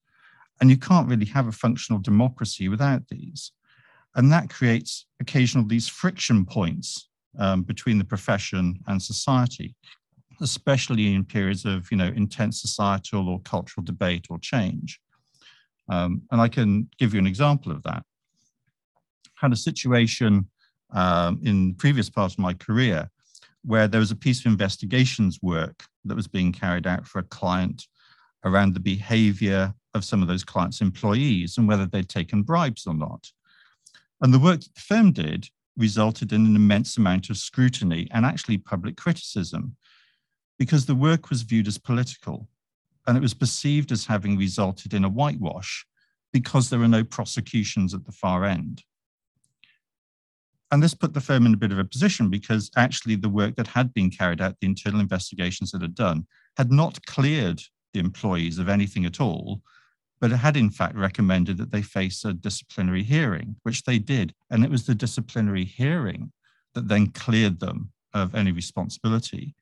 And 0.61 0.69
you 0.69 0.77
can't 0.77 1.09
really 1.09 1.25
have 1.25 1.47
a 1.47 1.53
functional 1.53 2.01
democracy 2.01 2.69
without 2.69 3.09
these. 3.09 3.51
And 4.15 4.31
that 4.31 4.49
creates 4.49 5.05
occasional 5.19 5.65
these 5.65 5.87
friction 5.87 6.45
points 6.45 7.09
um, 7.37 7.63
between 7.63 7.97
the 7.97 8.03
profession 8.03 8.79
and 8.87 9.01
society, 9.01 9.75
especially 10.41 11.13
in 11.13 11.23
periods 11.23 11.65
of 11.65 11.89
you 11.91 11.97
know 11.97 12.11
intense 12.15 12.61
societal 12.61 13.29
or 13.29 13.39
cultural 13.41 13.83
debate 13.83 14.27
or 14.29 14.39
change. 14.39 14.99
Um, 15.89 16.21
and 16.31 16.39
I 16.39 16.47
can 16.47 16.89
give 16.97 17.13
you 17.13 17.19
an 17.19 17.27
example 17.27 17.71
of 17.71 17.83
that. 17.83 18.03
Had 19.35 19.51
a 19.51 19.57
situation 19.57 20.47
um, 20.91 21.39
in 21.43 21.69
the 21.69 21.73
previous 21.75 22.09
part 22.09 22.31
of 22.31 22.39
my 22.39 22.53
career 22.53 23.09
where 23.63 23.87
there 23.87 23.99
was 23.99 24.11
a 24.11 24.15
piece 24.15 24.39
of 24.39 24.51
investigations 24.51 25.39
work 25.41 25.83
that 26.05 26.15
was 26.15 26.27
being 26.27 26.51
carried 26.51 26.87
out 26.87 27.05
for 27.07 27.19
a 27.19 27.23
client 27.23 27.87
around 28.43 28.73
the 28.73 28.79
behavior 28.79 29.73
of 29.93 30.03
some 30.03 30.21
of 30.21 30.27
those 30.27 30.43
clients' 30.43 30.81
employees 30.81 31.57
and 31.57 31.67
whether 31.67 31.85
they'd 31.85 32.09
taken 32.09 32.41
bribes 32.41 32.87
or 32.87 32.93
not. 32.93 33.27
And 34.21 34.33
the 34.33 34.39
work 34.39 34.61
the 34.61 34.69
firm 34.81 35.11
did 35.11 35.47
resulted 35.77 36.31
in 36.33 36.45
an 36.45 36.55
immense 36.55 36.97
amount 36.97 37.29
of 37.29 37.37
scrutiny 37.37 38.07
and 38.11 38.25
actually 38.25 38.57
public 38.57 38.97
criticism 38.97 39.75
because 40.59 40.85
the 40.85 40.95
work 40.95 41.29
was 41.29 41.41
viewed 41.41 41.67
as 41.67 41.77
political 41.77 42.47
and 43.07 43.17
it 43.17 43.21
was 43.21 43.33
perceived 43.33 43.91
as 43.91 44.05
having 44.05 44.37
resulted 44.37 44.93
in 44.93 45.03
a 45.03 45.09
whitewash 45.09 45.85
because 46.33 46.69
there 46.69 46.79
were 46.79 46.87
no 46.87 47.03
prosecutions 47.03 47.93
at 47.93 48.05
the 48.05 48.11
far 48.11 48.45
end. 48.45 48.83
And 50.71 50.81
this 50.81 50.93
put 50.93 51.13
the 51.13 51.19
firm 51.19 51.45
in 51.45 51.53
a 51.53 51.57
bit 51.57 51.73
of 51.73 51.79
a 51.79 51.83
position 51.83 52.29
because 52.29 52.71
actually 52.77 53.15
the 53.15 53.27
work 53.27 53.55
that 53.57 53.67
had 53.67 53.93
been 53.93 54.09
carried 54.09 54.39
out, 54.39 54.55
the 54.61 54.67
internal 54.67 55.01
investigations 55.01 55.71
that 55.71 55.81
had 55.81 55.95
done, 55.95 56.25
had 56.55 56.71
not 56.71 57.05
cleared 57.05 57.61
the 57.93 57.99
employees 57.99 58.57
of 58.57 58.69
anything 58.69 59.05
at 59.05 59.19
all, 59.19 59.61
but 60.21 60.31
had 60.31 60.55
in 60.55 60.69
fact 60.69 60.95
recommended 60.95 61.57
that 61.57 61.71
they 61.71 61.81
face 61.81 62.23
a 62.23 62.31
disciplinary 62.31 63.03
hearing, 63.03 63.55
which 63.63 63.83
they 63.83 63.97
did. 63.97 64.33
And 64.51 64.63
it 64.63 64.69
was 64.69 64.85
the 64.85 64.93
disciplinary 64.93 65.65
hearing 65.65 66.31
that 66.75 66.87
then 66.87 67.07
cleared 67.07 67.59
them 67.59 67.91
of 68.13 68.35
any 68.35 68.51
responsibility. 68.51 69.55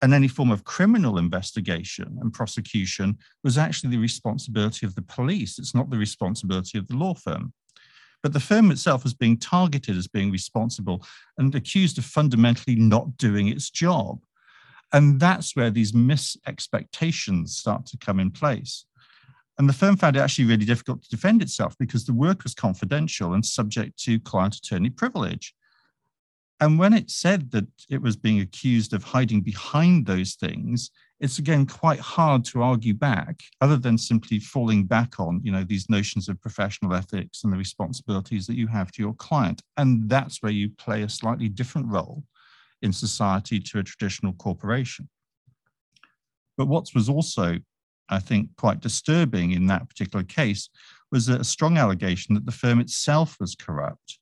And 0.00 0.14
any 0.14 0.26
form 0.26 0.50
of 0.50 0.64
criminal 0.64 1.18
investigation 1.18 2.18
and 2.20 2.32
prosecution 2.32 3.18
was 3.44 3.58
actually 3.58 3.90
the 3.90 4.02
responsibility 4.02 4.86
of 4.86 4.94
the 4.94 5.02
police. 5.02 5.58
It's 5.58 5.74
not 5.74 5.90
the 5.90 5.98
responsibility 5.98 6.78
of 6.78 6.88
the 6.88 6.96
law 6.96 7.14
firm. 7.14 7.52
But 8.22 8.32
the 8.32 8.40
firm 8.40 8.70
itself 8.70 9.04
was 9.04 9.14
being 9.14 9.36
targeted 9.36 9.96
as 9.96 10.08
being 10.08 10.32
responsible 10.32 11.04
and 11.36 11.54
accused 11.54 11.98
of 11.98 12.04
fundamentally 12.04 12.76
not 12.76 13.16
doing 13.16 13.48
its 13.48 13.70
job. 13.70 14.24
And 14.92 15.20
that's 15.20 15.54
where 15.54 15.70
these 15.70 15.92
misexpectations 15.92 17.48
start 17.50 17.86
to 17.86 17.98
come 17.98 18.18
in 18.18 18.30
place. 18.30 18.86
And 19.58 19.68
the 19.68 19.74
firm 19.74 19.96
found 19.96 20.16
it 20.16 20.20
actually 20.20 20.46
really 20.46 20.64
difficult 20.64 21.02
to 21.02 21.10
defend 21.10 21.42
itself 21.42 21.76
because 21.78 22.04
the 22.06 22.14
work 22.14 22.42
was 22.42 22.54
confidential 22.54 23.34
and 23.34 23.44
subject 23.44 23.98
to 24.04 24.18
client 24.20 24.56
attorney 24.56 24.90
privilege. 24.90 25.54
And 26.60 26.78
when 26.78 26.92
it 26.92 27.10
said 27.10 27.50
that 27.50 27.66
it 27.90 28.00
was 28.00 28.16
being 28.16 28.40
accused 28.40 28.94
of 28.94 29.02
hiding 29.02 29.40
behind 29.40 30.06
those 30.06 30.34
things, 30.34 30.90
it's 31.18 31.38
again 31.38 31.66
quite 31.66 31.98
hard 31.98 32.44
to 32.46 32.62
argue 32.62 32.94
back, 32.94 33.42
other 33.60 33.76
than 33.76 33.98
simply 33.98 34.38
falling 34.38 34.84
back 34.84 35.18
on, 35.18 35.40
you 35.42 35.52
know, 35.52 35.64
these 35.64 35.90
notions 35.90 36.28
of 36.28 36.40
professional 36.40 36.94
ethics 36.94 37.42
and 37.42 37.52
the 37.52 37.56
responsibilities 37.56 38.46
that 38.46 38.56
you 38.56 38.68
have 38.68 38.92
to 38.92 39.02
your 39.02 39.14
client. 39.14 39.62
And 39.76 40.08
that's 40.08 40.40
where 40.40 40.52
you 40.52 40.70
play 40.70 41.02
a 41.02 41.08
slightly 41.08 41.48
different 41.48 41.88
role 41.88 42.24
in 42.80 42.92
society 42.92 43.58
to 43.60 43.80
a 43.80 43.82
traditional 43.82 44.32
corporation. 44.32 45.08
But 46.56 46.68
what 46.68 46.88
was 46.94 47.08
also 47.08 47.58
I 48.08 48.18
think, 48.18 48.50
quite 48.56 48.80
disturbing 48.80 49.52
in 49.52 49.66
that 49.68 49.88
particular 49.88 50.24
case 50.24 50.68
was 51.10 51.28
a 51.28 51.44
strong 51.44 51.78
allegation 51.78 52.34
that 52.34 52.46
the 52.46 52.52
firm 52.52 52.80
itself 52.80 53.36
was 53.40 53.54
corrupt 53.54 54.18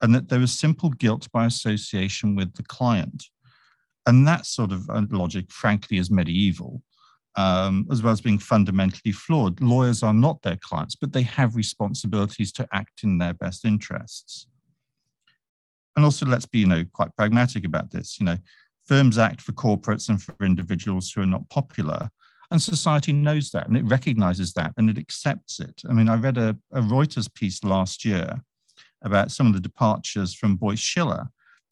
and 0.00 0.14
that 0.14 0.28
there 0.28 0.40
was 0.40 0.52
simple 0.58 0.90
guilt 0.90 1.28
by 1.32 1.46
association 1.46 2.36
with 2.36 2.54
the 2.54 2.64
client. 2.64 3.24
And 4.06 4.26
that 4.26 4.46
sort 4.46 4.72
of 4.72 4.90
uh, 4.90 5.02
logic, 5.10 5.50
frankly, 5.50 5.98
is 5.98 6.10
medieval. 6.10 6.82
um, 7.36 7.86
as 7.90 8.02
well 8.02 8.12
as 8.12 8.20
being 8.20 8.38
fundamentally 8.38 9.12
flawed. 9.12 9.60
Lawyers 9.60 10.02
are 10.02 10.14
not 10.14 10.42
their 10.42 10.56
clients, 10.56 10.96
but 10.96 11.12
they 11.12 11.22
have 11.22 11.56
responsibilities 11.56 12.52
to 12.52 12.68
act 12.72 13.02
in 13.04 13.18
their 13.18 13.34
best 13.34 13.64
interests. 13.64 14.46
And 15.96 16.04
also, 16.04 16.26
let's 16.26 16.46
be, 16.46 16.60
you 16.60 16.66
know, 16.66 16.84
quite 16.92 17.14
pragmatic 17.16 17.64
about 17.64 17.90
this. 17.90 18.18
You 18.18 18.26
know, 18.26 18.36
firms 18.86 19.18
act 19.18 19.40
for 19.40 19.52
corporates 19.52 20.08
and 20.08 20.22
for 20.22 20.34
individuals 20.42 21.10
who 21.10 21.22
are 21.22 21.26
not 21.26 21.48
popular, 21.50 22.10
and 22.52 22.62
society 22.62 23.12
knows 23.12 23.50
that, 23.50 23.66
and 23.66 23.76
it 23.76 23.84
recognizes 23.84 24.52
that, 24.52 24.72
and 24.76 24.88
it 24.90 24.98
accepts 24.98 25.58
it. 25.58 25.82
I 25.88 25.92
mean, 25.92 26.08
I 26.08 26.16
read 26.16 26.38
a, 26.38 26.56
a 26.72 26.80
Reuters 26.80 27.32
piece 27.34 27.64
last 27.64 28.04
year 28.04 28.42
about 29.02 29.32
some 29.32 29.46
of 29.46 29.54
the 29.54 29.60
departures 29.60 30.34
from 30.34 30.56
Boies 30.56 30.78
Schiller, 30.78 31.28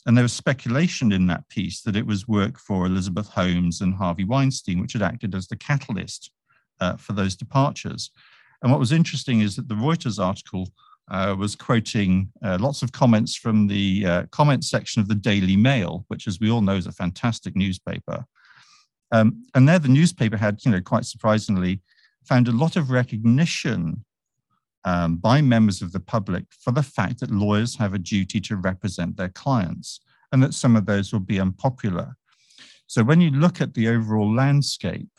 and 0.07 0.17
there 0.17 0.25
was 0.25 0.33
speculation 0.33 1.13
in 1.13 1.27
that 1.27 1.49
piece 1.51 1.83
that 1.83 1.97
it 1.97 2.07
was 2.07 2.27
work 2.27 2.59
for 2.59 2.87
Elizabeth 2.87 3.29
Holmes 3.29 3.83
and 3.83 3.95
Harvey 3.95 4.25
Weinstein, 4.25 4.81
which 4.81 4.95
had 4.95 5.03
acted 5.03 5.35
as 5.35 5.47
the 5.47 5.57
catalyst 5.57 6.31
uh, 6.81 6.97
for 6.97 7.13
those 7.13 7.37
departures. 7.37 8.11
And 8.63 8.73
what 8.73 8.81
was 8.81 8.93
interesting 8.93 9.41
is 9.41 9.57
that 9.57 9.69
the 9.69 9.75
Reuters 9.75 10.19
article 10.19 10.71
uh, 11.11 11.35
was 11.39 11.57
quoting 11.57 12.33
uh, 12.43 12.57
lots 12.61 12.83
of 12.83 12.93
comments 12.93 13.35
from 13.37 13.67
the 13.67 14.07
uh, 14.07 14.23
comment 14.31 14.65
section 14.65 15.03
of 15.03 15.09
the 15.09 15.15
Daily 15.15 15.57
Mail, 15.57 16.05
which, 16.09 16.27
as 16.27 16.41
we 16.41 16.51
all 16.51 16.63
know, 16.63 16.77
is 16.77 16.87
a 16.87 16.93
fantastic 16.93 17.55
newspaper. 17.55 18.25
Um, 19.13 19.45
and 19.55 19.69
there, 19.69 19.79
the 19.79 19.89
newspaper 19.89 20.37
had, 20.37 20.65
you 20.65 20.71
know, 20.71 20.81
quite 20.81 21.05
surprisingly, 21.05 21.81
found 22.25 22.49
a 22.49 22.53
lot 22.53 22.77
of 22.77 22.91
recognition 22.91 24.05
um, 24.85 25.17
by 25.17 25.41
members 25.41 25.83
of 25.83 25.93
the 25.93 26.01
public 26.01 26.45
for 26.51 26.71
the 26.71 26.83
fact 26.83 27.21
that 27.21 27.31
lawyers 27.31 27.77
have 27.77 27.93
a 27.93 27.99
duty 27.99 28.41
to 28.41 28.57
represent 28.57 29.17
their 29.17 29.29
clients 29.29 30.01
and 30.33 30.43
that 30.43 30.55
some 30.55 30.77
of 30.77 30.87
those 30.87 31.13
will 31.13 31.21
be 31.21 31.41
unpopular. 31.41 32.17
So 32.87 33.03
when 33.03 33.21
you 33.21 33.31
look 33.31 33.61
at 33.61 33.75
the 33.75 33.89
overall 33.89 34.33
landscape, 34.33 35.11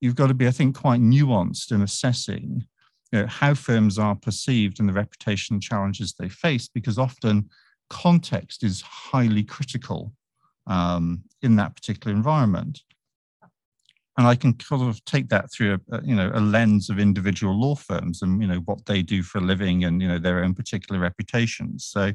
you've 0.00 0.16
got 0.16 0.28
to 0.28 0.34
be, 0.34 0.46
I 0.46 0.50
think, 0.50 0.78
quite 0.78 1.00
nuanced 1.00 1.70
in 1.70 1.82
assessing 1.82 2.66
you 3.12 3.20
know, 3.20 3.26
how 3.26 3.54
firms 3.54 3.98
are 3.98 4.16
perceived 4.16 4.80
and 4.80 4.88
the 4.88 4.92
reputation 4.92 5.60
challenges 5.60 6.14
they 6.14 6.28
face, 6.28 6.68
because 6.68 6.98
often 6.98 7.48
context 7.88 8.64
is 8.64 8.80
highly 8.80 9.44
critical 9.44 10.12
um, 10.66 11.22
in 11.42 11.56
that 11.56 11.76
particular 11.76 12.14
environment 12.14 12.82
and 14.16 14.26
I 14.26 14.36
can 14.36 14.58
sort 14.60 14.82
of 14.82 15.04
take 15.04 15.28
that 15.30 15.52
through 15.52 15.78
a, 15.90 16.04
you 16.04 16.14
know 16.14 16.30
a 16.34 16.40
lens 16.40 16.88
of 16.90 16.98
individual 16.98 17.58
law 17.58 17.74
firms 17.74 18.22
and 18.22 18.40
you 18.40 18.48
know 18.48 18.60
what 18.64 18.86
they 18.86 19.02
do 19.02 19.22
for 19.22 19.38
a 19.38 19.42
living 19.42 19.84
and 19.84 20.00
you 20.00 20.08
know 20.08 20.18
their 20.18 20.44
own 20.44 20.54
particular 20.54 21.00
reputations. 21.00 21.84
So, 21.84 22.06
you 22.06 22.14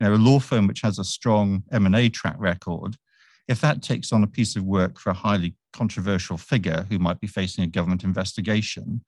know, 0.00 0.14
a 0.14 0.16
law 0.16 0.40
firm 0.40 0.66
which 0.66 0.80
has 0.80 0.98
a 0.98 1.04
strong 1.04 1.62
M 1.72 1.86
and 1.86 1.96
A 1.96 2.08
track 2.08 2.36
record, 2.38 2.96
if 3.48 3.60
that 3.60 3.82
takes 3.82 4.12
on 4.12 4.22
a 4.22 4.28
piece 4.28 4.56
of 4.56 4.64
work 4.64 4.98
for 4.98 5.10
a 5.10 5.14
highly 5.14 5.54
controversial 5.72 6.38
figure 6.38 6.86
who 6.88 6.98
might 6.98 7.20
be 7.20 7.26
facing 7.26 7.64
a 7.64 7.68
government 7.68 8.04
investigation, 8.04 9.02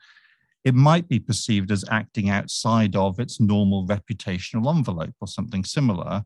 it 0.65 0.75
might 0.75 1.09
be 1.09 1.19
perceived 1.19 1.71
as 1.71 1.85
acting 1.91 2.29
outside 2.29 2.97
of 2.97 3.19
its 3.19 3.41
normal 3.41 3.87
reputational 3.87 4.75
envelope 4.75 5.15
or 5.21 5.29
something 5.29 5.65
similar, 5.65 6.25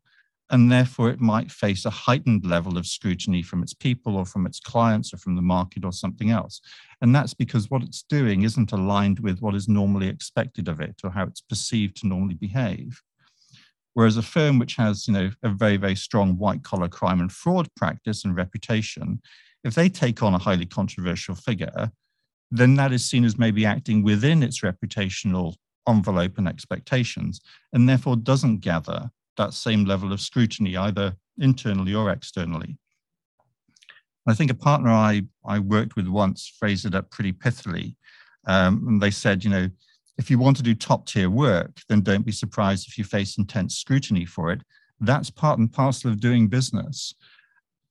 and 0.50 0.70
therefore 0.70 1.10
it 1.10 1.20
might 1.20 1.50
face 1.50 1.84
a 1.84 1.90
heightened 1.90 2.44
level 2.44 2.76
of 2.76 2.86
scrutiny 2.86 3.42
from 3.42 3.62
its 3.62 3.72
people 3.72 4.16
or 4.16 4.24
from 4.24 4.46
its 4.46 4.58
clients 4.58 5.14
or 5.14 5.16
from 5.16 5.36
the 5.36 5.42
market 5.42 5.84
or 5.84 5.92
something 5.92 6.30
else. 6.30 6.60
And 7.00 7.14
that's 7.14 7.34
because 7.34 7.70
what 7.70 7.82
it's 7.82 8.02
doing 8.02 8.42
isn't 8.42 8.72
aligned 8.72 9.20
with 9.20 9.40
what 9.40 9.54
is 9.54 9.68
normally 9.68 10.08
expected 10.08 10.66
of 10.66 10.80
it 10.80 10.96
or 11.04 11.10
how 11.10 11.24
it's 11.24 11.40
perceived 11.40 11.96
to 11.98 12.08
normally 12.08 12.34
behave. 12.34 13.00
Whereas 13.94 14.16
a 14.16 14.22
firm 14.22 14.58
which 14.58 14.74
has, 14.76 15.06
you 15.06 15.14
know, 15.14 15.30
a 15.42 15.50
very, 15.50 15.76
very 15.76 15.96
strong 15.96 16.36
white 16.36 16.64
collar 16.64 16.88
crime 16.88 17.20
and 17.20 17.30
fraud 17.30 17.68
practice 17.76 18.24
and 18.24 18.36
reputation, 18.36 19.20
if 19.62 19.74
they 19.74 19.88
take 19.88 20.22
on 20.22 20.34
a 20.34 20.38
highly 20.38 20.66
controversial 20.66 21.34
figure, 21.34 21.90
then 22.50 22.74
that 22.74 22.92
is 22.92 23.08
seen 23.08 23.24
as 23.24 23.38
maybe 23.38 23.64
acting 23.64 24.02
within 24.02 24.42
its 24.42 24.60
reputational 24.60 25.54
envelope 25.88 26.38
and 26.38 26.48
expectations, 26.48 27.40
and 27.72 27.88
therefore 27.88 28.16
doesn't 28.16 28.58
gather 28.58 29.10
that 29.36 29.54
same 29.54 29.84
level 29.84 30.12
of 30.12 30.20
scrutiny, 30.20 30.76
either 30.76 31.16
internally 31.38 31.94
or 31.94 32.10
externally. 32.10 32.78
I 34.26 34.34
think 34.34 34.50
a 34.50 34.54
partner 34.54 34.90
I, 34.90 35.22
I 35.44 35.58
worked 35.58 35.96
with 35.96 36.06
once 36.06 36.52
phrased 36.58 36.86
it 36.86 36.94
up 36.94 37.10
pretty 37.10 37.32
pithily. 37.32 37.96
Um, 38.46 38.86
and 38.86 39.02
they 39.02 39.10
said, 39.10 39.44
you 39.44 39.50
know, 39.50 39.68
if 40.18 40.30
you 40.30 40.38
want 40.38 40.56
to 40.58 40.62
do 40.62 40.74
top 40.74 41.06
tier 41.06 41.30
work, 41.30 41.80
then 41.88 42.02
don't 42.02 42.26
be 42.26 42.32
surprised 42.32 42.86
if 42.86 42.98
you 42.98 43.04
face 43.04 43.38
intense 43.38 43.78
scrutiny 43.78 44.26
for 44.26 44.52
it. 44.52 44.60
That's 45.00 45.30
part 45.30 45.58
and 45.58 45.72
parcel 45.72 46.10
of 46.10 46.20
doing 46.20 46.48
business. 46.48 47.14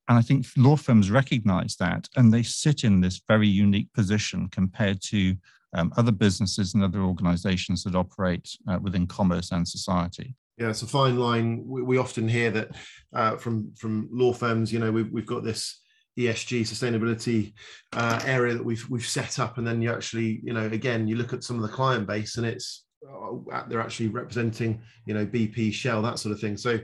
And 0.08 0.18
I 0.18 0.22
think 0.22 0.46
law 0.58 0.76
firms 0.76 1.12
recognize 1.12 1.76
that 1.78 2.08
and 2.16 2.32
they 2.32 2.44
sit 2.44 2.84
in 2.84 3.02
this 3.02 3.22
very 3.28 3.48
unique 3.48 3.92
position 3.94 4.48
compared 4.50 5.02
to 5.04 5.36
um, 5.74 5.94
other 5.98 6.12
businesses 6.12 6.74
and 6.74 6.84
other 6.84 7.02
organizations 7.02 7.84
that 7.84 7.96
operate 7.96 8.50
uh, 8.68 8.80
within 8.82 9.06
commerce 9.08 9.52
and 9.52 9.68
society. 9.68 10.36
Yeah, 10.60 10.72
it's 10.72 10.82
a 10.82 10.88
fine 10.88 11.18
line. 11.18 11.64
We, 11.66 11.82
we 11.82 11.98
often 11.98 12.28
hear 12.28 12.52
that 12.52 12.72
uh, 13.14 13.38
from 13.38 13.74
from 13.76 14.10
law 14.12 14.34
firms. 14.34 14.74
You 14.74 14.80
know, 14.80 14.92
we've 14.92 15.10
we've 15.10 15.26
got 15.26 15.44
this 15.44 15.82
ESG 16.20 16.62
sustainability 16.62 17.54
uh, 17.94 18.20
area 18.26 18.54
that 18.56 18.66
we've 18.66 18.88
we've 18.90 19.08
set 19.08 19.40
up, 19.40 19.58
and 19.58 19.66
then 19.66 19.82
you 19.82 19.90
actually, 19.92 20.42
you 20.44 20.52
know, 20.52 20.66
again, 20.66 21.08
you 21.08 21.16
look 21.16 21.32
at 21.32 21.46
some 21.46 21.56
of 21.56 21.62
the 21.62 21.74
client 21.74 22.08
base, 22.08 22.36
and 22.36 22.46
it's 22.46 22.84
uh, 23.10 23.64
they're 23.70 23.80
actually 23.80 24.10
representing, 24.10 24.82
you 25.06 25.14
know, 25.14 25.26
BP, 25.26 25.72
Shell, 25.72 26.02
that 26.02 26.20
sort 26.20 26.34
of 26.34 26.42
thing. 26.42 26.58
So, 26.58 26.78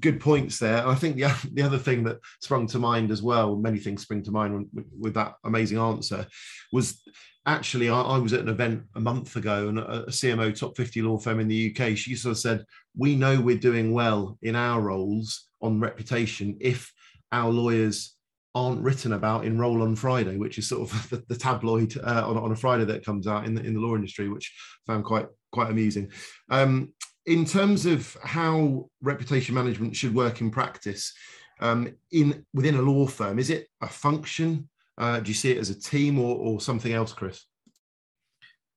good 0.00 0.20
points 0.20 0.58
there. 0.58 0.86
I 0.86 0.94
think 0.94 1.16
the 1.16 1.48
the 1.54 1.62
other 1.62 1.78
thing 1.78 2.04
that 2.04 2.18
sprung 2.42 2.66
to 2.66 2.78
mind 2.78 3.10
as 3.10 3.22
well, 3.22 3.56
many 3.56 3.78
things 3.78 4.02
spring 4.02 4.22
to 4.24 4.30
mind 4.30 4.68
with, 4.74 4.86
with 4.98 5.14
that 5.14 5.36
amazing 5.44 5.78
answer, 5.78 6.26
was 6.70 7.02
actually 7.50 7.90
I, 7.90 8.00
I, 8.00 8.18
was 8.18 8.32
at 8.32 8.40
an 8.40 8.48
event 8.48 8.84
a 8.94 9.00
month 9.00 9.36
ago 9.36 9.68
and 9.68 9.78
a, 9.78 10.04
a, 10.04 10.06
CMO 10.06 10.56
top 10.56 10.76
50 10.76 11.02
law 11.02 11.18
firm 11.18 11.40
in 11.40 11.48
the 11.48 11.74
UK, 11.74 11.96
she 11.96 12.14
sort 12.14 12.32
of 12.32 12.38
said, 12.38 12.64
we 12.96 13.16
know 13.16 13.40
we're 13.40 13.58
doing 13.58 13.92
well 13.92 14.38
in 14.42 14.56
our 14.56 14.80
roles 14.80 15.48
on 15.60 15.80
reputation 15.80 16.56
if 16.60 16.92
our 17.32 17.50
lawyers 17.50 18.16
aren't 18.54 18.82
written 18.82 19.12
about 19.12 19.44
in 19.44 19.58
Roll 19.58 19.82
on 19.82 19.94
Friday, 19.94 20.36
which 20.36 20.58
is 20.58 20.68
sort 20.68 20.90
of 20.90 21.10
the, 21.10 21.24
the 21.28 21.36
tabloid 21.36 21.96
uh, 21.98 22.28
on, 22.28 22.36
on 22.36 22.52
a 22.52 22.56
Friday 22.56 22.84
that 22.84 23.04
comes 23.04 23.26
out 23.26 23.44
in 23.44 23.54
the, 23.54 23.62
in 23.62 23.74
the 23.74 23.80
law 23.80 23.94
industry, 23.94 24.28
which 24.28 24.52
I 24.88 24.92
found 24.92 25.04
quite 25.04 25.26
quite 25.52 25.70
amusing. 25.70 26.10
Um, 26.48 26.92
in 27.26 27.44
terms 27.44 27.86
of 27.86 28.16
how 28.22 28.88
reputation 29.02 29.54
management 29.54 29.94
should 29.94 30.14
work 30.14 30.40
in 30.40 30.50
practice, 30.50 31.12
um, 31.60 31.94
in 32.12 32.46
within 32.54 32.76
a 32.76 32.82
law 32.82 33.06
firm, 33.06 33.38
is 33.38 33.50
it 33.50 33.68
a 33.82 33.88
function 33.88 34.68
uh, 35.00 35.18
do 35.18 35.28
you 35.30 35.34
see 35.34 35.50
it 35.50 35.58
as 35.58 35.70
a 35.70 35.80
team 35.80 36.18
or, 36.18 36.36
or 36.36 36.60
something 36.60 36.92
else, 36.92 37.12
Chris? 37.12 37.46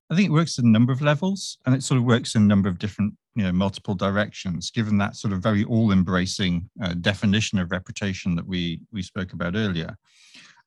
I 0.09 0.15
think 0.15 0.29
it 0.29 0.33
works 0.33 0.57
at 0.57 0.65
a 0.65 0.69
number 0.69 0.93
of 0.93 1.01
levels 1.01 1.57
and 1.65 1.75
it 1.75 1.83
sort 1.83 1.97
of 1.97 2.05
works 2.05 2.35
in 2.35 2.43
a 2.43 2.45
number 2.45 2.69
of 2.69 2.79
different, 2.79 3.13
you 3.35 3.43
know, 3.43 3.51
multiple 3.51 3.93
directions, 3.93 4.71
given 4.71 4.97
that 4.99 5.15
sort 5.17 5.33
of 5.33 5.41
very 5.41 5.65
all 5.65 5.91
embracing 5.91 6.69
uh, 6.81 6.93
definition 6.93 7.59
of 7.59 7.71
reputation 7.71 8.35
that 8.35 8.47
we, 8.47 8.79
we 8.91 9.01
spoke 9.01 9.33
about 9.33 9.55
earlier. 9.55 9.97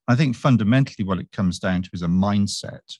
I 0.08 0.14
think 0.14 0.36
fundamentally 0.36 1.06
what 1.06 1.18
it 1.18 1.32
comes 1.32 1.58
down 1.58 1.82
to 1.82 1.90
is 1.92 2.02
a 2.02 2.06
mindset. 2.06 2.98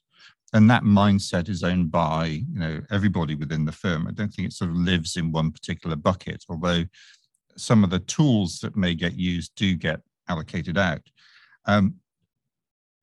And 0.52 0.70
that 0.70 0.84
mindset 0.84 1.48
is 1.50 1.62
owned 1.62 1.90
by, 1.90 2.26
you 2.26 2.58
know, 2.58 2.80
everybody 2.90 3.34
within 3.34 3.66
the 3.66 3.72
firm. 3.72 4.06
I 4.06 4.12
don't 4.12 4.32
think 4.32 4.48
it 4.48 4.52
sort 4.54 4.70
of 4.70 4.76
lives 4.76 5.16
in 5.16 5.32
one 5.32 5.50
particular 5.50 5.96
bucket, 5.96 6.44
although 6.48 6.84
some 7.56 7.84
of 7.84 7.90
the 7.90 7.98
tools 7.98 8.60
that 8.60 8.76
may 8.76 8.94
get 8.94 9.14
used 9.14 9.54
do 9.56 9.74
get 9.74 10.00
allocated 10.28 10.78
out. 10.78 11.02
Um, 11.66 11.96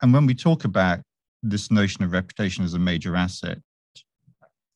and 0.03 0.13
when 0.13 0.25
we 0.25 0.35
talk 0.35 0.65
about 0.65 0.99
this 1.41 1.71
notion 1.71 2.03
of 2.03 2.11
reputation 2.11 2.63
as 2.63 2.73
a 2.73 2.79
major 2.79 3.15
asset, 3.15 3.57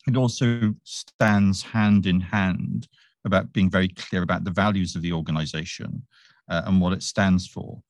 it 0.08 0.16
also 0.16 0.74
stands 0.84 1.62
hand 1.62 2.06
in 2.06 2.22
hand 2.22 2.88
about 3.26 3.52
being 3.52 3.70
very 3.70 3.90
clear 3.90 4.24
about 4.24 4.46
the 4.46 4.52
values 4.52 4.96
of 4.96 5.02
the 5.02 5.12
organization 5.12 6.02
uh, 6.50 6.62
and 6.66 6.80
what 6.80 6.94
it 6.94 7.04
stands 7.04 7.46
for. 7.46 7.84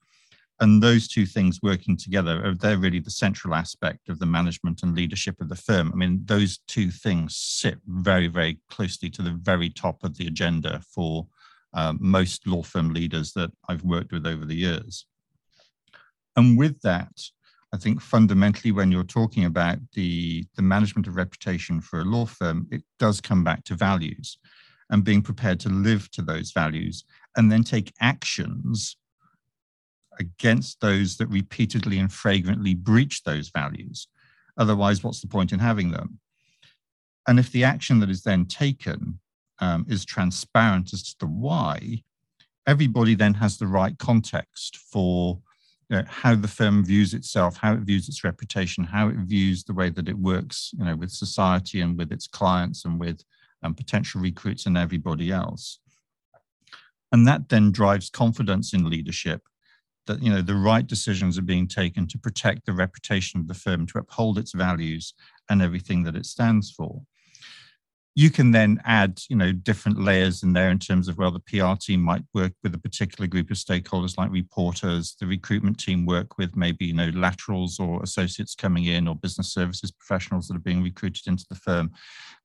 And 0.60 0.82
those 0.82 1.08
two 1.08 1.28
things 1.28 1.60
working 1.62 1.96
together, 1.96 2.56
they're 2.60 2.80
really 2.80 3.00
the 3.00 3.12
central 3.12 3.54
aspect 3.54 4.10
of 4.10 4.18
the 4.18 4.26
management 4.26 4.82
and 4.82 4.96
leadership 4.96 5.40
of 5.40 5.50
the 5.50 5.56
firm. 5.56 5.92
I 5.94 5.96
mean, 5.96 6.22
those 6.26 6.58
two 6.68 6.90
things 6.90 7.38
sit 7.38 7.78
very, 7.86 8.28
very 8.28 8.58
closely 8.72 9.12
to 9.12 9.22
the 9.22 9.38
very 9.40 9.70
top 9.70 10.04
of 10.04 10.18
the 10.18 10.26
agenda 10.26 10.82
for 10.92 11.28
uh, 11.76 11.94
most 12.00 12.48
law 12.48 12.64
firm 12.64 12.92
leaders 12.96 13.34
that 13.34 13.52
I've 13.70 13.84
worked 13.84 14.12
with 14.12 14.26
over 14.26 14.44
the 14.44 14.56
years. 14.56 15.06
And 16.38 16.58
with 16.58 16.80
that, 16.82 17.12
I 17.74 17.78
think 17.78 18.00
fundamentally, 18.00 18.72
when 18.72 18.92
you're 18.92 19.04
talking 19.04 19.44
about 19.44 19.80
the, 19.94 20.46
the 20.56 20.62
management 20.62 21.08
of 21.08 21.18
reputation 21.18 21.82
for 21.82 22.00
a 22.00 22.06
law 22.06 22.26
firm, 22.26 22.68
it 22.72 22.84
does 22.98 23.20
come 23.20 23.44
back 23.44 23.66
to 23.66 23.76
values 23.76 24.38
and 24.90 25.04
being 25.04 25.22
prepared 25.22 25.60
to 25.62 25.70
live 25.70 26.10
to 26.12 26.22
those 26.22 26.52
values 26.52 27.04
and 27.36 27.52
then 27.52 27.64
take 27.64 27.92
actions 28.00 28.96
against 30.20 30.80
those 30.80 31.18
that 31.18 31.28
repeatedly 31.28 32.00
and 32.00 32.14
flagrantly 32.14 32.74
breach 32.74 33.24
those 33.24 33.50
values. 33.50 34.08
Otherwise, 34.58 35.04
what's 35.04 35.22
the 35.22 35.28
point 35.28 35.52
in 35.52 35.60
having 35.60 35.92
them? 35.92 36.20
And 37.28 37.38
if 37.38 37.52
the 37.52 37.66
action 37.66 38.00
that 38.00 38.10
is 38.10 38.24
then 38.24 38.46
taken 38.46 39.20
um, 39.60 39.86
is 39.90 40.06
transparent 40.06 40.94
as 40.94 41.04
to 41.04 41.16
the 41.20 41.28
why, 41.28 42.04
everybody 42.66 43.16
then 43.16 43.34
has 43.36 43.58
the 43.58 43.68
right 43.68 43.98
context 43.98 44.78
for 44.78 45.40
you 45.90 45.98
know, 45.98 46.04
how 46.08 46.36
the 46.36 46.48
firm 46.48 46.84
views 46.84 47.14
itself, 47.14 47.58
how 47.58 47.74
it 47.74 47.80
views 47.80 48.10
its 48.10 48.24
reputation, 48.24 48.84
how 48.84 49.08
it 49.08 49.16
views 49.16 49.64
the 49.64 49.74
way 49.74 49.90
that 49.90 50.10
it 50.10 50.18
works, 50.18 50.72
you 50.78 50.84
know, 50.84 50.96
with 50.96 51.12
society 51.12 51.82
and 51.82 51.98
with 51.98 52.12
its 52.12 52.28
clients 52.28 52.84
and 52.86 53.00
with 53.00 53.24
um, 53.64 53.74
potential 53.74 54.22
recruits 54.22 54.66
and 54.66 54.78
everybody 54.78 55.32
else. 55.32 55.80
And 57.12 57.26
that 57.28 57.50
then 57.50 57.72
drives 57.72 58.10
confidence 58.10 58.74
in 58.74 58.90
leadership 58.90 59.42
that 60.08 60.24
you 60.24 60.30
know 60.30 60.42
the 60.42 60.56
right 60.56 60.88
decisions 60.88 61.38
are 61.38 61.44
being 61.44 61.68
taken 61.68 62.08
to 62.08 62.18
protect 62.18 62.66
the 62.66 62.74
reputation 62.74 63.40
of 63.40 63.48
the 63.48 63.54
firm, 63.54 63.86
to 63.88 64.00
uphold 64.00 64.38
its 64.38 64.54
values 64.54 65.14
and 65.50 65.62
everything 65.62 66.04
that 66.04 66.16
it 66.16 66.26
stands 66.26 66.72
for 66.72 67.02
you 68.18 68.32
can 68.32 68.50
then 68.50 68.82
add 68.84 69.22
you 69.30 69.36
know 69.36 69.52
different 69.52 70.02
layers 70.02 70.42
in 70.42 70.52
there 70.52 70.72
in 70.72 70.80
terms 70.80 71.08
of 71.08 71.20
well 71.20 71.30
the 71.30 71.40
pr 71.40 71.80
team 71.80 72.02
might 72.02 72.24
work 72.34 72.52
with 72.64 72.74
a 72.74 72.80
particular 72.80 73.28
group 73.28 73.52
of 73.52 73.58
stakeholders 73.58 74.18
like 74.18 74.32
reporters 74.32 75.16
the 75.20 75.28
recruitment 75.28 75.78
team 75.78 76.04
work 76.04 76.36
with 76.40 76.56
maybe 76.56 76.88
you 76.88 76.96
know 76.96 77.12
laterals 77.14 77.80
or 77.80 78.02
associates 78.02 78.56
coming 78.56 78.86
in 78.86 79.08
or 79.08 79.16
business 79.16 79.54
services 79.54 79.92
professionals 79.92 80.48
that 80.48 80.56
are 80.56 80.68
being 80.68 80.82
recruited 80.82 81.28
into 81.28 81.46
the 81.50 81.56
firm. 81.56 81.92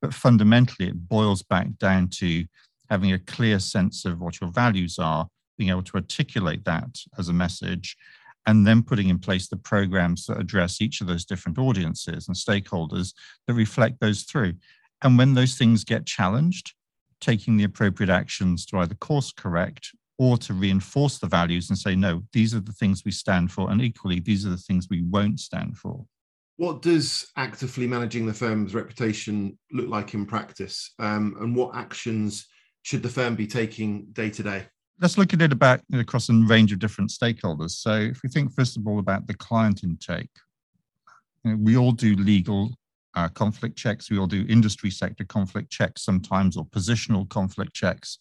But 0.03 0.13
fundamentally 0.13 0.89
it 0.89 1.09
boils 1.09 1.43
back 1.43 1.79
down 1.79 2.09
to 2.21 2.45
having 2.91 3.13
a 3.13 3.19
clear 3.19 3.59
sense 3.59 4.05
of 4.05 4.21
what 4.21 4.43
your 4.43 4.51
values 4.51 4.99
are 4.99 5.27
being 5.57 5.71
able 5.71 5.85
to 5.85 5.95
articulate 5.95 6.67
that 6.67 6.99
as 7.19 7.31
a 7.31 7.33
message 7.33 7.97
and 8.47 8.67
then 8.67 8.83
putting 8.83 9.09
in 9.09 9.19
place 9.19 9.49
the 9.49 9.57
programs 9.57 10.27
that 10.27 10.39
address 10.39 10.83
each 10.83 11.01
of 11.01 11.07
those 11.07 11.25
different 11.25 11.59
audiences 11.59 12.29
and 12.29 12.37
stakeholders 12.37 13.15
that 13.47 13.55
reflect 13.55 14.01
those 14.01 14.25
through 14.25 14.53
and 15.03 15.19
when 15.19 15.35
those 15.35 15.57
things 15.57 15.85
get 15.85 16.07
challenged, 16.07 16.75
taking 17.21 17.57
the 17.57 17.65
appropriate 17.65 18.11
actions 18.11 18.65
to 18.67 18.79
either 18.79 18.95
course 18.95 19.33
correct 19.33 19.91
or 20.19 20.37
to 20.39 20.55
reinforce 20.55 21.19
the 21.19 21.27
values 21.27 21.71
and 21.71 21.79
say, 21.79 21.97
no, 21.97 22.23
these 22.33 22.55
are 22.55 22.61
the 22.61 22.73
things 22.73 23.03
we 23.05 23.11
stand 23.11 23.51
for. 23.51 23.71
And 23.71 23.83
equally, 23.83 24.21
these 24.21 24.47
are 24.47 24.51
the 24.51 24.57
things 24.57 24.89
we 24.89 25.03
won't 25.03 25.41
stand 25.41 25.77
for. 25.77 26.05
What 26.57 26.83
does 26.83 27.27
actively 27.37 27.87
managing 27.87 28.27
the 28.27 28.35
firm's 28.35 28.75
reputation 28.75 29.59
look 29.73 29.89
like 29.89 30.15
in 30.15 30.27
practice? 30.27 30.93
Um, 30.99 31.37
and 31.41 31.57
what 31.57 31.75
actions 31.75 32.47
should 32.83 33.03
the 33.03 33.09
firm 33.09 33.35
be 33.35 33.47
taking 33.47 34.07
day 34.13 34.31
to 34.31 34.43
day? 34.43 34.67
Let's 35.01 35.19
look 35.19 35.33
at 35.33 35.43
it 35.43 35.53
about 35.53 35.81
across 35.93 36.29
a 36.29 36.35
range 36.35 36.73
of 36.73 36.79
different 36.79 37.11
stakeholders. 37.11 37.71
So, 37.71 37.95
if 37.95 38.23
we 38.23 38.29
think 38.29 38.53
first 38.55 38.77
of 38.77 38.87
all 38.87 39.01
about 39.01 39.27
the 39.27 39.35
client 39.35 39.83
intake, 39.83 40.31
you 41.43 41.53
know, 41.53 41.57
we 41.61 41.77
all 41.77 41.91
do 41.91 42.15
legal 42.15 42.71
uh, 43.15 43.29
conflict 43.29 43.77
checks. 43.77 44.11
We 44.11 44.19
all 44.19 44.27
do 44.27 44.47
industry 44.49 44.91
sector 44.91 45.25
conflict 45.25 45.71
checks 45.71 46.05
sometimes, 46.05 46.57
or 46.57 46.65
positional 46.65 47.29
conflict 47.29 47.75
checks. 47.75 48.19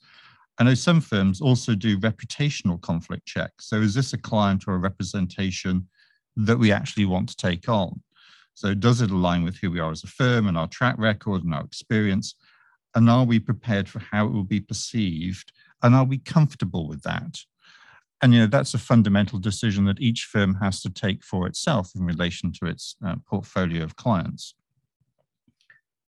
I 0.59 0.63
know 0.63 0.73
some 0.73 1.01
firms 1.01 1.41
also 1.41 1.75
do 1.75 1.97
reputational 1.97 2.79
conflict 2.81 3.25
checks. 3.25 3.67
So, 3.67 3.77
is 3.77 3.93
this 3.93 4.13
a 4.13 4.17
client 4.17 4.65
or 4.67 4.75
a 4.75 4.79
representation 4.79 5.87
that 6.35 6.59
we 6.59 6.71
actually 6.71 7.05
want 7.05 7.29
to 7.29 7.35
take 7.35 7.67
on? 7.69 8.01
So, 8.53 8.73
does 8.73 9.01
it 9.01 9.11
align 9.11 9.43
with 9.43 9.57
who 9.57 9.71
we 9.71 9.79
are 9.79 9.91
as 9.91 10.03
a 10.03 10.07
firm 10.07 10.47
and 10.47 10.57
our 10.57 10.67
track 10.67 10.95
record 10.97 11.43
and 11.43 11.53
our 11.53 11.63
experience? 11.63 12.35
And 12.93 13.09
are 13.09 13.23
we 13.23 13.39
prepared 13.39 13.87
for 13.87 13.99
how 13.99 14.27
it 14.27 14.33
will 14.33 14.43
be 14.43 14.59
perceived? 14.59 15.51
And 15.81 15.95
are 15.95 16.03
we 16.03 16.17
comfortable 16.17 16.87
with 16.87 17.01
that? 17.03 17.37
And 18.21 18.33
you 18.33 18.41
know 18.41 18.47
that's 18.47 18.73
a 18.73 18.77
fundamental 18.77 19.39
decision 19.39 19.85
that 19.85 19.99
each 19.99 20.25
firm 20.31 20.55
has 20.55 20.81
to 20.81 20.91
take 20.91 21.23
for 21.23 21.47
itself 21.47 21.91
in 21.95 22.05
relation 22.05 22.51
to 22.53 22.67
its 22.67 22.95
uh, 23.03 23.15
portfolio 23.27 23.83
of 23.83 23.95
clients. 23.95 24.53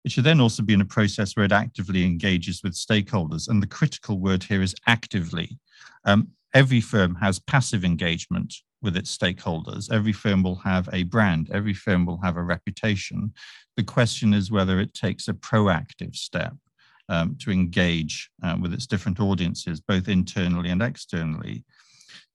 It 0.05 0.11
should 0.11 0.25
then 0.25 0.41
also 0.41 0.63
be 0.63 0.75
in 0.75 0.81
a 0.81 0.87
process 0.87 1.37
where 1.37 1.45
it 1.45 1.53
actively 1.53 2.05
engages 2.05 2.63
with 2.63 2.75
stakeholders. 2.75 3.49
And 3.49 3.63
the 3.63 3.69
critical 3.69 4.19
word 4.19 4.43
here 4.43 4.63
is 4.63 4.75
actively. 4.87 5.59
Um, 6.05 6.29
every 6.55 6.81
firm 6.81 7.15
has 7.17 7.39
passive 7.39 7.85
engagement 7.85 8.55
with 8.83 8.97
its 8.97 9.17
stakeholders. 9.17 9.93
Every 9.93 10.13
firm 10.13 10.43
will 10.43 10.57
have 10.57 10.89
a 10.93 11.05
brand, 11.05 11.51
every 11.53 11.75
firm 11.75 12.05
will 12.05 12.21
have 12.23 12.37
a 12.37 12.43
reputation. 12.43 13.33
The 13.77 13.85
question 13.85 14.35
is 14.35 14.51
whether 14.51 14.81
it 14.81 14.93
takes 14.93 15.29
a 15.29 15.35
proactive 15.35 16.17
step 16.17 16.55
um, 17.09 17.37
to 17.41 17.51
engage 17.51 18.31
uh, 18.43 18.57
with 18.61 18.75
its 18.75 18.87
different 18.87 19.21
audiences, 19.21 19.81
both 19.81 20.09
internally 20.09 20.71
and 20.71 20.83
externally. 20.83 21.65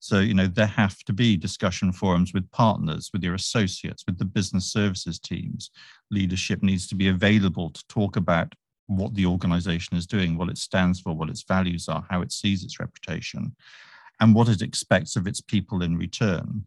So, 0.00 0.20
you 0.20 0.34
know, 0.34 0.46
there 0.46 0.66
have 0.66 0.98
to 1.04 1.12
be 1.12 1.36
discussion 1.36 1.92
forums 1.92 2.32
with 2.32 2.50
partners, 2.52 3.10
with 3.12 3.22
your 3.24 3.34
associates, 3.34 4.04
with 4.06 4.18
the 4.18 4.24
business 4.24 4.72
services 4.72 5.18
teams. 5.18 5.70
Leadership 6.10 6.62
needs 6.62 6.86
to 6.88 6.94
be 6.94 7.08
available 7.08 7.70
to 7.70 7.86
talk 7.88 8.16
about 8.16 8.54
what 8.86 9.14
the 9.14 9.26
organization 9.26 9.96
is 9.96 10.06
doing, 10.06 10.36
what 10.36 10.48
it 10.48 10.58
stands 10.58 11.00
for, 11.00 11.12
what 11.14 11.28
its 11.28 11.42
values 11.42 11.88
are, 11.88 12.06
how 12.08 12.22
it 12.22 12.32
sees 12.32 12.62
its 12.62 12.78
reputation, 12.80 13.54
and 14.20 14.34
what 14.34 14.48
it 14.48 14.62
expects 14.62 15.16
of 15.16 15.26
its 15.26 15.40
people 15.40 15.82
in 15.82 15.96
return. 15.96 16.64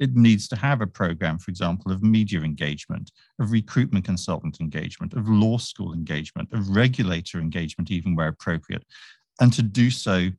It 0.00 0.16
needs 0.16 0.48
to 0.48 0.56
have 0.56 0.80
a 0.80 0.86
program, 0.86 1.38
for 1.38 1.50
example, 1.50 1.92
of 1.92 2.02
media 2.02 2.40
engagement, 2.40 3.12
of 3.38 3.52
recruitment 3.52 4.04
consultant 4.04 4.60
engagement, 4.60 5.14
of 5.14 5.28
law 5.28 5.58
school 5.58 5.94
engagement, 5.94 6.52
of 6.52 6.74
regulator 6.74 7.38
engagement, 7.38 7.92
even 7.92 8.16
where 8.16 8.28
appropriate, 8.28 8.84
and 9.40 9.52
to 9.52 9.62
do 9.62 9.90
so 9.90 10.30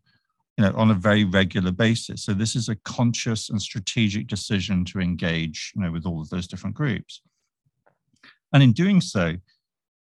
you 0.58 0.64
know, 0.64 0.74
on 0.76 0.92
a 0.92 0.96
very 0.96 1.26
regular 1.26 1.72
basis. 1.72 2.24
So 2.24 2.34
this 2.34 2.56
is 2.56 2.70
a 2.70 2.76
conscious 2.76 3.50
and 3.50 3.62
strategic 3.62 4.28
decision 4.28 4.86
to 4.86 5.00
engage, 5.00 5.74
you 5.76 5.82
know, 5.82 5.92
with 5.92 6.06
all 6.06 6.22
of 6.22 6.30
those 6.30 6.48
different 6.48 6.76
groups. 6.76 7.22
And 8.54 8.64
in 8.64 8.72
doing 8.72 9.02
so, 9.02 9.36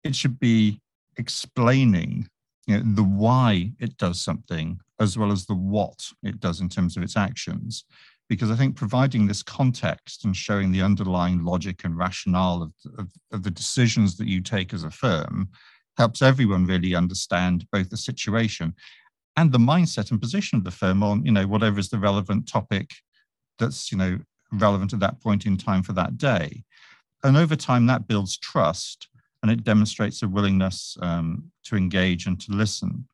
it 0.03 0.15
should 0.15 0.39
be 0.39 0.79
explaining 1.17 2.29
you 2.65 2.77
know, 2.77 2.83
the 2.95 3.03
why 3.03 3.71
it 3.79 3.97
does 3.97 4.21
something 4.21 4.79
as 4.99 5.17
well 5.17 5.31
as 5.31 5.45
the 5.45 5.55
what 5.55 6.09
it 6.23 6.39
does 6.39 6.61
in 6.61 6.69
terms 6.69 6.95
of 6.95 7.03
its 7.03 7.17
actions. 7.17 7.83
Because 8.29 8.51
I 8.51 8.55
think 8.55 8.75
providing 8.75 9.27
this 9.27 9.43
context 9.43 10.25
and 10.25 10.35
showing 10.35 10.71
the 10.71 10.81
underlying 10.81 11.43
logic 11.43 11.83
and 11.83 11.97
rationale 11.97 12.61
of, 12.61 12.73
of, 12.97 13.11
of 13.31 13.43
the 13.43 13.51
decisions 13.51 14.17
that 14.17 14.27
you 14.27 14.41
take 14.41 14.73
as 14.73 14.83
a 14.83 14.91
firm 14.91 15.49
helps 15.97 16.21
everyone 16.21 16.65
really 16.65 16.93
understand 16.93 17.65
both 17.71 17.89
the 17.89 17.97
situation 17.97 18.73
and 19.37 19.51
the 19.51 19.59
mindset 19.59 20.09
and 20.09 20.19
position 20.19 20.57
of 20.57 20.63
the 20.63 20.71
firm 20.71 21.03
on 21.03 21.23
you 21.23 21.31
know 21.31 21.47
whatever 21.47 21.79
is 21.79 21.89
the 21.89 21.99
relevant 21.99 22.47
topic 22.47 22.89
that's 23.59 23.91
you 23.91 23.97
know 23.97 24.17
relevant 24.51 24.93
at 24.93 24.99
that 24.99 25.21
point 25.21 25.45
in 25.45 25.55
time 25.55 25.83
for 25.83 25.93
that 25.93 26.17
day. 26.17 26.63
And 27.23 27.37
over 27.37 27.55
time 27.55 27.85
that 27.85 28.07
builds 28.07 28.37
trust 28.37 29.07
and 29.41 29.51
it 29.51 29.63
demonstrates 29.63 30.21
a 30.23 30.27
willingness 30.27 30.97
um, 31.01 31.51
to 31.65 31.75
engage 31.75 32.25
and 32.25 32.39
to 32.41 32.51
listen. 32.51 33.07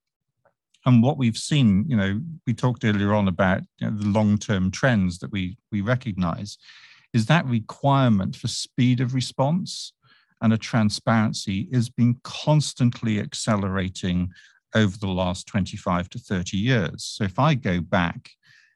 And 0.86 1.02
what 1.02 1.18
we've 1.18 1.38
seen 1.38 1.86
you 1.88 1.98
know 1.98 2.22
we 2.48 2.54
talked 2.54 2.86
earlier 2.86 3.14
on 3.14 3.28
about 3.28 3.62
you 3.80 3.90
know, 3.90 3.98
the 3.98 4.08
long-term 4.08 4.72
trends 4.72 5.20
that 5.20 5.32
we 5.32 5.58
we 5.72 5.82
recognize 5.82 6.58
is 7.14 7.28
that 7.28 7.46
requirement 7.46 8.36
for 8.36 8.48
speed 8.48 9.00
of 9.00 9.14
response 9.14 9.94
and 10.42 10.52
a 10.52 10.58
transparency 10.58 11.70
is 11.72 11.90
being 11.90 12.20
constantly 12.24 13.20
accelerating 13.20 14.30
over 14.76 14.98
the 14.98 15.08
last 15.08 15.48
25 15.48 16.10
to 16.10 16.20
30 16.20 16.58
years. 16.58 17.04
So 17.04 17.24
if 17.24 17.40
I 17.40 17.54
go 17.54 17.82
back, 17.82 18.32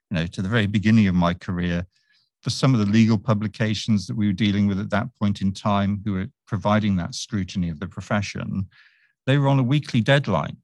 you 0.09 0.15
know, 0.17 0.27
to 0.27 0.41
the 0.41 0.49
very 0.49 0.67
beginning 0.67 1.07
of 1.07 1.15
my 1.15 1.33
career, 1.33 1.85
for 2.41 2.49
some 2.49 2.73
of 2.73 2.79
the 2.79 2.85
legal 2.85 3.17
publications 3.17 4.07
that 4.07 4.15
we 4.15 4.27
were 4.27 4.33
dealing 4.33 4.67
with 4.67 4.79
at 4.79 4.91
that 4.91 5.07
point 5.19 5.41
in 5.41 5.51
time, 5.51 6.01
who 6.05 6.13
were 6.13 6.27
providing 6.45 6.95
that 6.95 7.15
scrutiny 7.15 7.69
of 7.69 7.79
the 7.79 7.87
profession, 7.87 8.67
they 9.25 9.37
were 9.37 9.47
on 9.47 9.59
a 9.59 9.63
weekly 9.63 10.01
deadline. 10.01 10.57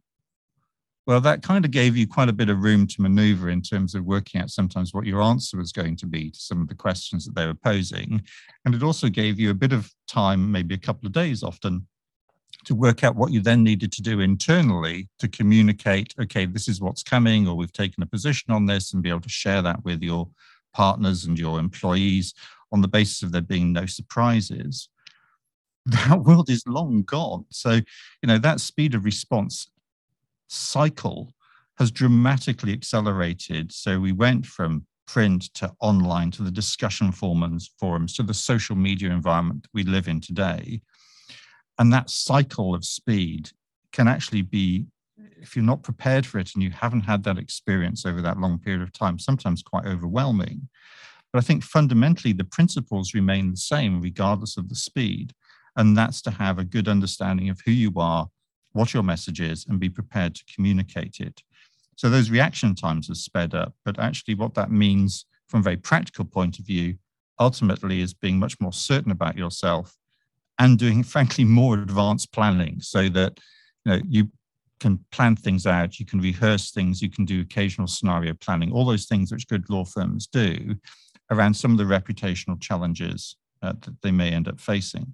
Well, 1.06 1.20
that 1.20 1.44
kind 1.44 1.66
of 1.66 1.72
gave 1.72 1.98
you 1.98 2.08
quite 2.08 2.30
a 2.30 2.34
bit 2.34 2.50
of 2.50 2.64
room 2.64 2.88
to 2.88 3.02
maneuver 3.02 3.50
in 3.50 3.62
terms 3.62 3.94
of 3.94 4.06
working 4.06 4.40
out 4.40 4.50
sometimes 4.50 4.94
what 4.94 5.06
your 5.06 5.22
answer 5.22 5.58
was 5.58 5.74
going 5.74 5.98
to 5.98 6.06
be 6.06 6.32
to 6.32 6.40
some 6.40 6.62
of 6.62 6.70
the 6.70 6.76
questions 6.76 7.26
that 7.26 7.36
they 7.36 7.46
were 7.46 7.54
posing. 7.54 8.24
And 8.64 8.74
it 8.74 8.84
also 8.84 9.10
gave 9.10 9.38
you 9.38 9.50
a 9.50 9.56
bit 9.56 9.74
of 9.74 9.92
time, 10.08 10.50
maybe 10.50 10.76
a 10.76 10.80
couple 10.80 11.06
of 11.06 11.12
days 11.12 11.44
often, 11.44 11.86
to 12.66 12.76
work 12.76 13.04
out 13.04 13.16
what 13.16 13.32
you 13.32 13.42
then 13.42 13.64
needed 13.64 13.92
to 13.94 14.02
do 14.02 14.20
internally 14.20 15.10
to 15.20 15.28
communicate, 15.28 16.14
okay, 16.20 16.46
this 16.46 16.68
is 16.68 16.82
what's 16.82 17.04
coming, 17.04 17.48
or 17.48 17.56
we've 17.56 17.74
taken 17.74 18.04
a 18.04 18.08
position 18.08 18.54
on 18.54 18.66
this, 18.66 18.94
and 18.94 19.04
be 19.04 19.10
able 19.10 19.22
to 19.22 19.30
share 19.30 19.62
that 19.62 19.84
with 19.84 20.02
your 20.02 20.30
partners 20.74 21.26
and 21.26 21.38
your 21.38 21.60
employees 21.60 22.34
on 22.72 22.82
the 22.82 22.88
basis 22.88 23.22
of 23.22 23.32
there 23.32 23.42
being 23.42 23.72
no 23.72 23.86
surprises. 23.86 24.90
That 25.86 26.22
world 26.22 26.50
is 26.50 26.64
long 26.66 27.04
gone. 27.04 27.44
So, 27.50 27.72
you 27.74 28.28
know, 28.28 28.38
that 28.38 28.62
speed 28.62 28.96
of 28.96 29.04
response 29.04 29.70
cycle 30.48 31.34
has 31.78 31.92
dramatically 31.92 32.72
accelerated. 32.72 33.74
So 33.74 34.00
we 34.00 34.14
went 34.14 34.46
from 34.46 34.86
print 35.06 35.54
to 35.56 35.74
online 35.82 36.32
to 36.32 36.44
the 36.44 36.52
discussion 36.52 37.12
forums, 37.12 37.72
forums 37.78 38.16
to 38.16 38.24
the 38.24 38.34
social 38.34 38.76
media 38.76 39.12
environment 39.12 39.68
we 39.74 39.84
live 39.84 40.08
in 40.08 40.22
today. 40.22 40.82
And 41.80 41.92
that 41.92 42.10
cycle 42.10 42.76
of 42.76 42.86
speed 42.86 43.52
can 43.92 44.08
actually 44.08 44.42
be, 44.42 44.86
if 45.18 45.56
you're 45.56 45.66
not 45.66 45.84
prepared 45.84 46.26
for 46.26 46.40
it 46.40 46.52
and 46.54 46.64
you 46.64 46.70
haven't 46.70 47.02
had 47.02 47.24
that 47.24 47.38
experience 47.38 48.06
over 48.06 48.22
that 48.22 48.40
long 48.40 48.60
period 48.60 48.82
of 48.82 48.94
time, 48.94 49.20
sometimes 49.20 49.64
quite 49.64 49.86
overwhelming. 49.86 50.70
But 51.32 51.40
I 51.40 51.46
think 51.46 51.64
fundamentally 51.64 52.34
the 52.34 52.44
principles 52.44 53.14
remain 53.14 53.52
the 53.52 53.58
same 53.58 54.02
regardless 54.02 54.56
of 54.58 54.70
the 54.70 54.76
speed. 54.76 55.34
And 55.76 55.98
that's 55.98 56.22
to 56.24 56.32
have 56.32 56.60
a 56.60 56.64
good 56.64 56.88
understanding 56.88 57.50
of 57.50 57.60
who 57.66 57.72
you 57.72 57.92
are, 57.98 58.30
what 58.74 58.94
your 58.94 59.04
message 59.04 59.42
is, 59.42 59.66
and 59.68 59.80
be 59.80 59.90
prepared 59.90 60.36
to 60.36 60.44
communicate 60.54 61.20
it. 61.20 61.42
So 61.96 62.10
those 62.10 62.30
reaction 62.30 62.76
times 62.76 63.08
have 63.08 63.18
sped 63.18 63.56
up, 63.56 63.74
but 63.84 64.00
actually 64.00 64.36
what 64.36 64.54
that 64.54 64.72
means 64.72 65.26
from 65.48 65.62
a 65.62 65.64
very 65.64 65.78
practical 65.78 66.26
point 66.26 66.60
of 66.60 66.66
view, 66.66 66.98
ultimately 67.40 68.02
is 68.02 68.14
being 68.14 68.38
much 68.38 68.60
more 68.60 68.74
certain 68.74 69.12
about 69.12 69.38
yourself 69.38 69.96
and 70.64 70.80
doing, 70.80 71.04
frankly, 71.04 71.44
more 71.44 71.76
advanced 71.78 72.32
planning 72.32 72.80
so 72.80 73.10
that 73.10 73.38
you 73.84 73.92
know 73.92 74.02
you 74.08 74.30
can 74.80 74.98
plan 75.12 75.36
things 75.36 75.68
out, 75.68 76.00
you 76.00 76.06
can 76.06 76.22
rehearse 76.22 76.72
things, 76.72 77.02
you 77.02 77.10
can 77.10 77.26
do 77.26 77.42
occasional 77.42 77.88
scenario 77.88 78.34
planning, 78.34 78.72
all 78.72 78.86
those 78.86 79.06
things 79.06 79.30
which 79.30 79.48
good 79.50 79.70
law 79.70 79.84
firms 79.84 80.26
do 80.26 80.76
around 81.32 81.54
some 81.54 81.72
of 81.72 81.78
the 81.78 81.84
reputational 81.84 82.60
challenges 82.62 83.36
uh, 83.62 83.74
that 83.82 84.02
they 84.02 84.12
may 84.12 84.32
end 84.32 84.48
up 84.48 84.60
facing. 84.60 85.14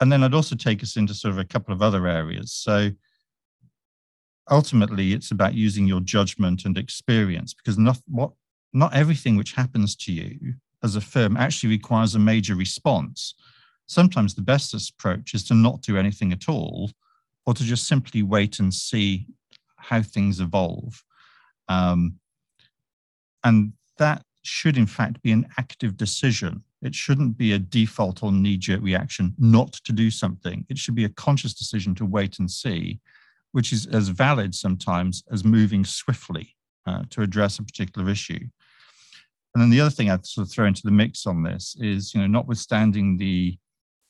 And 0.00 0.12
then 0.12 0.22
I'd 0.22 0.34
also 0.34 0.54
take 0.54 0.82
us 0.84 0.96
into 0.96 1.14
sort 1.14 1.32
of 1.32 1.38
a 1.38 1.44
couple 1.44 1.74
of 1.74 1.82
other 1.82 2.06
areas. 2.06 2.52
So 2.52 2.90
ultimately, 4.48 5.12
it's 5.12 5.32
about 5.32 5.54
using 5.54 5.88
your 5.88 6.00
judgment 6.00 6.64
and 6.64 6.78
experience 6.78 7.52
because 7.52 7.78
not 7.78 7.98
what 8.06 8.30
not 8.72 8.94
everything 8.94 9.36
which 9.36 9.54
happens 9.54 9.96
to 9.96 10.12
you 10.12 10.54
as 10.84 10.94
a 10.94 11.00
firm 11.00 11.36
actually 11.36 11.70
requires 11.70 12.14
a 12.14 12.18
major 12.18 12.54
response. 12.54 13.34
Sometimes 13.86 14.34
the 14.34 14.42
best 14.42 14.74
approach 14.74 15.34
is 15.34 15.42
to 15.44 15.54
not 15.54 15.82
do 15.82 15.96
anything 15.96 16.32
at 16.32 16.48
all, 16.48 16.90
or 17.46 17.54
to 17.54 17.64
just 17.64 17.88
simply 17.88 18.22
wait 18.22 18.58
and 18.58 18.72
see 18.72 19.26
how 19.76 20.02
things 20.02 20.40
evolve. 20.40 21.02
Um, 21.68 22.18
and 23.42 23.72
that 23.98 24.22
should, 24.42 24.76
in 24.76 24.86
fact, 24.86 25.22
be 25.22 25.32
an 25.32 25.46
active 25.58 25.96
decision. 25.96 26.62
It 26.82 26.94
shouldn't 26.94 27.36
be 27.36 27.52
a 27.52 27.58
default 27.58 28.22
or 28.22 28.32
knee 28.32 28.58
jerk 28.58 28.82
reaction 28.82 29.34
not 29.38 29.72
to 29.84 29.92
do 29.92 30.10
something. 30.10 30.66
It 30.68 30.78
should 30.78 30.94
be 30.94 31.04
a 31.04 31.10
conscious 31.10 31.54
decision 31.54 31.94
to 31.96 32.06
wait 32.06 32.38
and 32.38 32.50
see, 32.50 33.00
which 33.52 33.72
is 33.72 33.86
as 33.86 34.08
valid 34.08 34.54
sometimes 34.54 35.22
as 35.32 35.44
moving 35.44 35.84
swiftly 35.84 36.54
uh, 36.86 37.04
to 37.10 37.22
address 37.22 37.58
a 37.58 37.62
particular 37.62 38.10
issue. 38.10 38.40
And 39.54 39.62
then 39.62 39.70
the 39.70 39.80
other 39.80 39.90
thing 39.90 40.10
I'd 40.10 40.26
sort 40.26 40.46
of 40.46 40.52
throw 40.52 40.66
into 40.66 40.82
the 40.84 40.90
mix 40.90 41.26
on 41.26 41.42
this 41.42 41.76
is, 41.78 42.12
you 42.14 42.20
know, 42.20 42.26
notwithstanding 42.26 43.16
the 43.16 43.58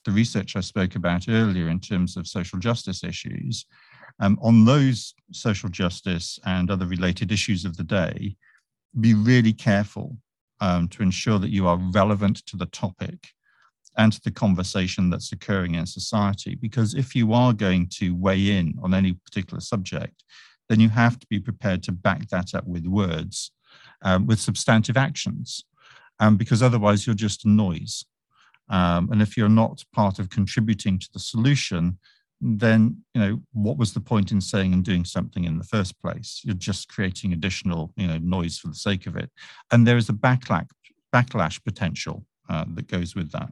the 0.04 0.12
research 0.12 0.54
I 0.54 0.60
spoke 0.60 0.96
about 0.96 1.30
earlier 1.30 1.70
in 1.70 1.80
terms 1.80 2.18
of 2.18 2.26
social 2.26 2.58
justice 2.58 3.02
issues, 3.02 3.64
um, 4.20 4.38
on 4.42 4.66
those 4.66 5.14
social 5.32 5.70
justice 5.70 6.38
and 6.44 6.70
other 6.70 6.86
related 6.86 7.32
issues 7.32 7.64
of 7.64 7.78
the 7.78 7.84
day, 7.84 8.36
be 9.00 9.14
really 9.14 9.52
careful 9.52 10.18
um, 10.60 10.88
to 10.88 11.02
ensure 11.02 11.38
that 11.38 11.50
you 11.50 11.66
are 11.66 11.78
relevant 11.92 12.44
to 12.46 12.56
the 12.56 12.66
topic 12.66 13.28
and 13.96 14.12
to 14.12 14.20
the 14.22 14.30
conversation 14.30 15.10
that's 15.10 15.32
occurring 15.32 15.74
in 15.74 15.86
society. 15.86 16.54
Because 16.54 16.94
if 16.94 17.14
you 17.14 17.32
are 17.32 17.52
going 17.52 17.88
to 17.94 18.14
weigh 18.14 18.50
in 18.50 18.74
on 18.82 18.94
any 18.94 19.14
particular 19.14 19.60
subject, 19.60 20.22
then 20.68 20.80
you 20.80 20.88
have 20.88 21.18
to 21.18 21.26
be 21.28 21.40
prepared 21.40 21.82
to 21.84 21.92
back 21.92 22.28
that 22.28 22.54
up 22.54 22.66
with 22.66 22.86
words, 22.86 23.52
um, 24.04 24.26
with 24.26 24.38
substantive 24.38 24.96
actions, 24.96 25.64
um, 26.20 26.36
because 26.36 26.62
otherwise 26.62 27.06
you're 27.06 27.14
just 27.14 27.44
a 27.44 27.48
noise. 27.48 28.04
Um, 28.70 29.10
and 29.10 29.20
if 29.20 29.36
you're 29.36 29.48
not 29.48 29.84
part 29.92 30.18
of 30.18 30.30
contributing 30.30 30.98
to 30.98 31.08
the 31.12 31.18
solution, 31.18 31.98
then 32.40 33.02
you 33.14 33.20
know 33.20 33.40
what 33.52 33.78
was 33.78 33.94
the 33.94 34.00
point 34.00 34.30
in 34.30 34.40
saying 34.40 34.72
and 34.72 34.84
doing 34.84 35.04
something 35.04 35.44
in 35.44 35.58
the 35.58 35.64
first 35.64 36.00
place? 36.00 36.40
You're 36.44 36.54
just 36.54 36.88
creating 36.88 37.32
additional 37.32 37.92
you 37.96 38.06
know 38.06 38.18
noise 38.18 38.58
for 38.58 38.68
the 38.68 38.74
sake 38.74 39.06
of 39.06 39.16
it. 39.16 39.30
And 39.72 39.86
there 39.86 39.96
is 39.96 40.08
a 40.08 40.12
backlash 40.12 40.68
backlash 41.14 41.62
potential 41.64 42.24
uh, 42.48 42.64
that 42.74 42.88
goes 42.88 43.14
with 43.14 43.32
that. 43.32 43.50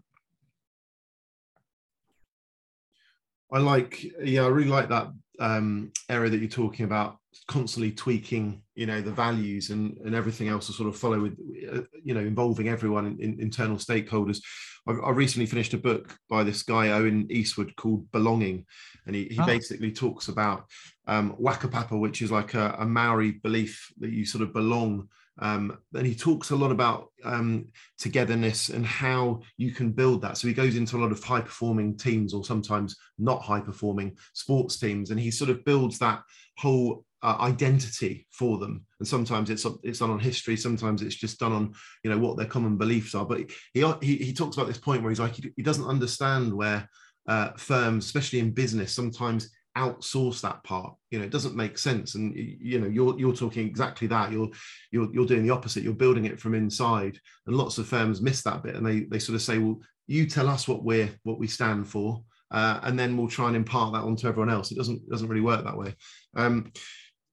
I 3.53 3.59
like 3.59 4.03
yeah 4.23 4.45
i 4.45 4.49
really 4.49 4.71
like 4.71 4.89
that 4.89 5.09
um, 5.39 5.93
area 6.09 6.31
that 6.31 6.39
you're 6.39 6.49
talking 6.49 6.85
about 6.87 7.19
constantly 7.49 7.91
tweaking 7.91 8.63
you 8.75 8.87
know 8.87 9.01
the 9.01 9.11
values 9.11 9.71
and 9.71 9.97
and 10.05 10.15
everything 10.15 10.49
else 10.49 10.67
to 10.67 10.73
sort 10.73 10.89
of 10.89 10.97
follow 10.97 11.21
with 11.21 11.33
uh, 11.73 11.81
you 12.05 12.15
know 12.15 12.21
involving 12.21 12.69
everyone 12.69 13.07
in, 13.07 13.21
in 13.21 13.41
internal 13.41 13.77
stakeholders 13.77 14.39
I, 14.87 14.93
I, 14.93 15.11
recently 15.11 15.47
finished 15.47 15.75
a 15.75 15.79
book 15.79 16.17
by 16.29 16.45
this 16.45 16.63
guy 16.63 16.91
owen 16.91 17.27
eastwood 17.31 17.75
called 17.77 18.11
belonging 18.13 18.67
and 19.07 19.17
he, 19.17 19.25
he 19.25 19.39
oh. 19.41 19.47
basically 19.47 19.93
talks 19.93 20.29
about 20.29 20.67
um, 21.07 21.37
whakapapa 21.41 21.99
which 21.99 22.23
is 22.23 22.31
like 22.31 22.55
a, 22.55 22.77
a 22.79 22.87
maori 22.87 23.33
belief 23.33 23.93
that 23.99 24.11
you 24.11 24.27
sort 24.27 24.43
of 24.43 24.53
belong 24.53 25.09
um, 25.39 25.79
and 25.95 26.07
he 26.07 26.15
talks 26.15 26.51
a 26.51 26.57
lot 26.57 26.71
about 26.71 27.11
um, 27.25 27.69
togetherness 27.99 28.69
and 28.69 28.85
how 28.85 29.41
you 29.57 29.73
can 29.73 29.91
build 29.91 30.21
that. 30.23 30.37
So 30.37 30.47
he 30.47 30.55
goes 30.55 30.77
into 30.77 30.97
a 30.97 31.01
lot 31.01 31.11
of 31.11 31.25
high 31.25 31.41
performing 31.41 31.97
teams 31.97 32.35
or 32.35 32.45
sometimes 32.45 32.97
not 33.19 33.41
high 33.43 33.61
performing 33.61 34.17
sports 34.35 34.79
teams, 34.79 35.11
and 35.11 35.19
he 35.19 35.31
sort 35.31 35.51
of 35.51 35.65
builds 35.65 35.99
that 36.01 36.23
whole 36.59 37.07
uh, 37.23 37.37
identity 37.41 38.27
for 38.31 38.59
them. 38.59 38.85
And 38.99 39.07
sometimes 39.07 39.51
it's 39.51 39.67
it's 39.83 40.01
done 40.01 40.11
on 40.11 40.19
history, 40.19 40.57
sometimes 40.57 41.03
it's 41.03 41.15
just 41.15 41.39
done 41.39 41.53
on 41.53 41.75
you 42.03 42.11
know 42.11 42.19
what 42.19 42.37
their 42.37 42.47
common 42.47 42.77
beliefs 42.77 43.15
are. 43.15 43.25
But 43.25 43.51
he 43.73 43.93
he, 44.03 44.17
he 44.17 44.33
talks 44.33 44.57
about 44.57 44.67
this 44.67 44.79
point 44.79 45.03
where 45.03 45.11
he's 45.11 45.21
like 45.21 45.35
he, 45.35 45.53
he 45.57 45.63
doesn't 45.63 45.87
understand 45.87 46.53
where 46.53 46.89
uh, 47.29 47.51
firms, 47.57 48.07
especially 48.07 48.41
in 48.41 48.51
business, 48.51 48.93
sometimes 48.93 49.51
outsource 49.77 50.43
that 50.43 50.63
part. 50.65 50.95
You 51.11 51.19
know 51.19 51.25
it 51.25 51.31
doesn't 51.31 51.57
make 51.57 51.79
sense. 51.79 52.15
And 52.15 52.35
you 52.37 52.81
know 52.81 52.89
you're 52.89 53.19
you're 53.19 53.35
talking 53.35 53.67
exactly 53.67 54.09
that. 54.09 54.33
You're 54.33 54.51
you're 54.91 55.13
you're 55.13 55.27
doing 55.27 55.45
the 55.45 55.51
opposite. 55.51 55.83
You're 55.83 55.95
building 55.95 56.25
it 56.25 56.41
from 56.41 56.55
inside. 56.55 57.19
And 57.47 57.57
lots 57.57 57.79
of 57.79 57.87
firms 57.87 58.21
miss 58.21 58.43
that 58.43 58.63
bit. 58.63 58.75
And 58.75 58.85
they 58.85 59.01
they 59.01 59.19
sort 59.19 59.37
of 59.37 59.43
say 59.43 59.59
well 59.59 59.81
you 60.09 60.27
tell 60.27 60.49
us 60.49 60.67
what 60.67 60.83
we're 60.83 61.11
what 61.23 61.39
we 61.39 61.47
stand 61.47 61.89
for 61.89 62.25
uh, 62.53 62.81
and 62.83 62.99
then 62.99 63.17
we'll 63.17 63.29
try 63.29 63.47
and 63.49 63.57
impart 63.57 63.95
that 63.95 64.03
onto 64.03 64.29
everyone 64.29 64.51
else. 64.51 64.71
It 64.71 64.77
doesn't 64.77 65.09
doesn't 65.09 65.29
really 65.29 65.41
work 65.41 65.65
that 65.65 65.77
way. 65.77 65.95
Um, 66.37 66.71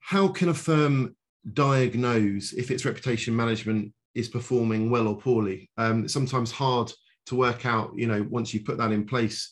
how 0.09 0.27
can 0.27 0.49
a 0.49 0.53
firm 0.55 1.15
diagnose 1.53 2.53
if 2.53 2.71
its 2.71 2.83
reputation 2.83 3.35
management 3.35 3.93
is 4.15 4.27
performing 4.27 4.89
well 4.89 5.07
or 5.07 5.15
poorly? 5.15 5.69
Um, 5.77 6.05
it's 6.05 6.13
sometimes 6.13 6.49
hard 6.49 6.91
to 7.27 7.35
work 7.35 7.67
out, 7.67 7.91
you 7.95 8.07
know, 8.07 8.25
once 8.27 8.51
you 8.51 8.61
put 8.61 8.79
that 8.79 8.91
in 8.91 9.05
place, 9.05 9.51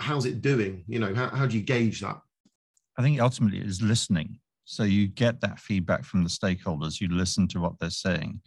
how's 0.00 0.26
it 0.26 0.40
doing? 0.40 0.82
You 0.88 0.98
know, 0.98 1.14
how, 1.14 1.28
how 1.28 1.46
do 1.46 1.56
you 1.56 1.62
gauge 1.62 2.00
that? 2.00 2.16
I 2.98 3.02
think 3.02 3.20
ultimately 3.20 3.60
it 3.60 3.66
is 3.66 3.80
listening. 3.80 4.40
So 4.64 4.82
you 4.82 5.06
get 5.06 5.40
that 5.42 5.60
feedback 5.60 6.04
from 6.04 6.24
the 6.24 6.30
stakeholders, 6.30 7.00
you 7.00 7.06
listen 7.08 7.46
to 7.48 7.60
what 7.60 7.78
they're 7.78 7.90
saying. 7.90 8.40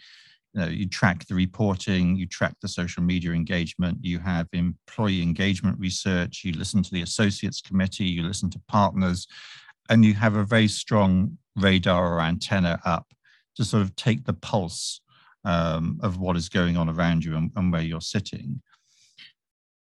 You 0.53 0.61
know, 0.61 0.67
you 0.67 0.89
track 0.89 1.25
the 1.27 1.35
reporting, 1.35 2.17
you 2.17 2.27
track 2.27 2.55
the 2.61 2.67
social 2.67 3.01
media 3.01 3.31
engagement, 3.31 3.99
you 4.01 4.19
have 4.19 4.49
employee 4.51 5.21
engagement 5.21 5.79
research, 5.79 6.41
you 6.43 6.51
listen 6.51 6.83
to 6.83 6.91
the 6.91 7.01
associates 7.01 7.61
committee, 7.61 8.03
you 8.03 8.23
listen 8.23 8.49
to 8.49 8.61
partners, 8.67 9.25
and 9.89 10.05
you 10.05 10.13
have 10.13 10.35
a 10.35 10.43
very 10.43 10.67
strong 10.67 11.37
radar 11.55 12.15
or 12.15 12.21
antenna 12.21 12.79
up 12.85 13.07
to 13.55 13.65
sort 13.65 13.83
of 13.83 13.95
take 13.95 14.25
the 14.25 14.33
pulse 14.33 15.01
um, 15.45 15.99
of 16.01 16.17
what 16.17 16.37
is 16.37 16.49
going 16.49 16.77
on 16.77 16.89
around 16.89 17.23
you 17.23 17.35
and, 17.35 17.51
and, 17.55 17.71
where 17.71 17.81
you're 17.81 18.01
sitting. 18.01 18.61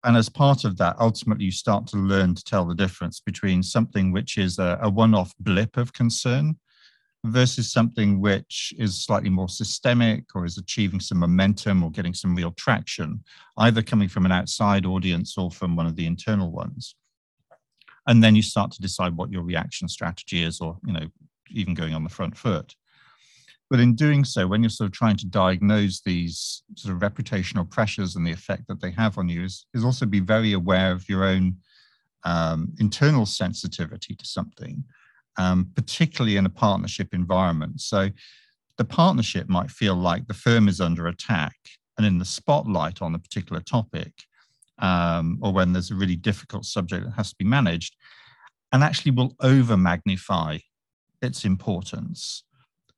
And 0.04 0.18
as 0.18 0.30
part 0.30 0.66
of 0.66 0.78
that, 0.78 0.98
ultimately, 1.00 1.46
you 1.46 1.52
start 1.52 1.88
to 1.88 1.98
learn 1.98 2.36
to 2.36 2.44
tell 2.44 2.66
the 2.66 2.76
difference 2.76 3.20
between 3.20 3.64
something 3.64 4.12
which 4.12 4.38
is 4.38 4.60
a, 4.60 4.78
a 4.82 4.90
one 4.90 5.16
off 5.16 5.34
blip 5.40 5.78
of 5.78 5.94
concern 5.94 6.60
versus 7.24 7.72
something 7.72 8.22
which 8.22 8.72
is 8.78 9.04
slightly 9.04 9.32
more 9.32 9.50
systemic 9.50 10.26
or 10.36 10.46
is 10.46 10.60
achieving 10.60 11.00
some 11.00 11.18
momentum 11.18 11.84
or 11.84 11.90
getting 11.90 12.14
some 12.14 12.36
real 12.36 12.52
traction, 12.52 13.24
either 13.58 13.82
coming 13.82 14.08
from 14.08 14.26
an 14.26 14.32
outside 14.32 14.86
audience 14.86 15.38
or 15.38 15.50
from 15.50 15.76
one 15.76 15.88
of 15.88 15.96
the 15.96 16.06
internal 16.06 16.52
ones 16.52 16.96
and 18.08 18.24
then 18.24 18.36
you 18.36 18.42
start 18.42 18.72
to 18.72 18.82
decide 18.82 19.16
what 19.16 19.32
your 19.32 19.44
reaction 19.44 19.88
strategy 19.88 20.44
is 20.44 20.62
or 20.62 20.78
you 20.86 20.94
know 20.94 21.08
even 21.50 21.74
going 21.74 21.94
on 21.94 22.04
the 22.04 22.10
front 22.10 22.38
foot. 22.38 22.76
But 23.70 23.80
in 23.80 23.96
doing 23.96 24.26
so 24.26 24.48
when 24.48 24.62
you're 24.62 24.70
sort 24.70 24.88
of 24.88 24.94
trying 24.94 25.18
to 25.18 25.26
diagnose 25.26 26.02
these 26.02 26.64
sort 26.76 26.94
of 26.94 27.02
reputational 27.02 27.70
pressures 27.70 28.16
and 28.16 28.26
the 28.26 28.32
effect 28.32 28.68
that 28.68 28.80
they 28.80 28.92
have 28.92 29.18
on 29.18 29.28
you 29.28 29.44
is, 29.44 29.66
is 29.74 29.84
also 29.84 30.06
be 30.06 30.20
very 30.20 30.54
aware 30.54 30.92
of 30.92 31.10
your 31.10 31.24
own 31.24 31.58
um, 32.24 32.74
internal 32.80 33.26
sensitivity 33.26 34.16
to 34.16 34.26
something 34.26 34.84
um, 35.38 35.72
particularly 35.76 36.38
in 36.38 36.46
a 36.46 36.50
partnership 36.50 37.14
environment. 37.14 37.82
So 37.82 38.10
the 38.78 38.86
partnership 38.86 39.48
might 39.50 39.72
feel 39.72 39.96
like 39.96 40.28
the 40.28 40.34
firm 40.34 40.68
is 40.68 40.82
under 40.82 41.08
attack 41.08 41.56
and 41.98 42.06
in 42.06 42.18
the 42.18 42.26
spotlight 42.26 43.02
on 43.02 43.16
a 43.16 43.20
particular 43.20 43.62
topic 43.62 44.14
um, 44.80 45.40
or 45.42 45.54
when 45.54 45.74
there's 45.74 45.92
a 45.92 45.96
really 45.96 46.16
difficult 46.16 46.66
subject 46.66 47.06
that 47.06 47.14
has 47.14 47.30
to 47.30 47.36
be 47.38 47.46
managed, 47.46 47.96
and 48.72 48.84
actually 48.84 49.12
will 49.12 49.36
over 49.42 49.78
magnify 49.78 50.58
its 51.22 51.46
importance 51.46 52.44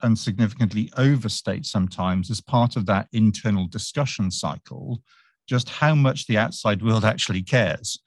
and 0.01 0.17
significantly 0.17 0.91
overstate 0.97 1.65
sometimes 1.65 2.29
as 2.29 2.41
part 2.41 2.75
of 2.75 2.85
that 2.85 3.07
internal 3.11 3.67
discussion 3.67 4.29
cycle 4.29 5.01
just 5.47 5.69
how 5.69 5.95
much 5.95 6.27
the 6.27 6.37
outside 6.37 6.83
world 6.83 7.05
actually 7.05 7.41
cares. 7.41 7.99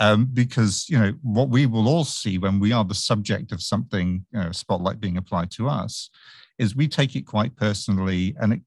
Um, 0.00 0.26
because 0.26 0.88
you 0.88 0.96
know 0.96 1.12
what 1.22 1.48
we 1.48 1.66
will 1.66 1.88
all 1.88 2.04
see 2.04 2.38
when 2.38 2.60
we 2.60 2.70
are 2.70 2.84
the 2.84 2.94
subject 2.94 3.50
of 3.50 3.60
something, 3.60 4.24
you 4.32 4.40
know, 4.40 4.52
spotlight 4.52 5.00
being 5.00 5.16
applied 5.16 5.50
to 5.52 5.68
us, 5.68 6.10
is 6.56 6.76
we 6.76 6.86
take 6.86 7.16
it 7.16 7.26
quite 7.26 7.56
personally, 7.56 8.36
and 8.40 8.52
it, 8.52 8.60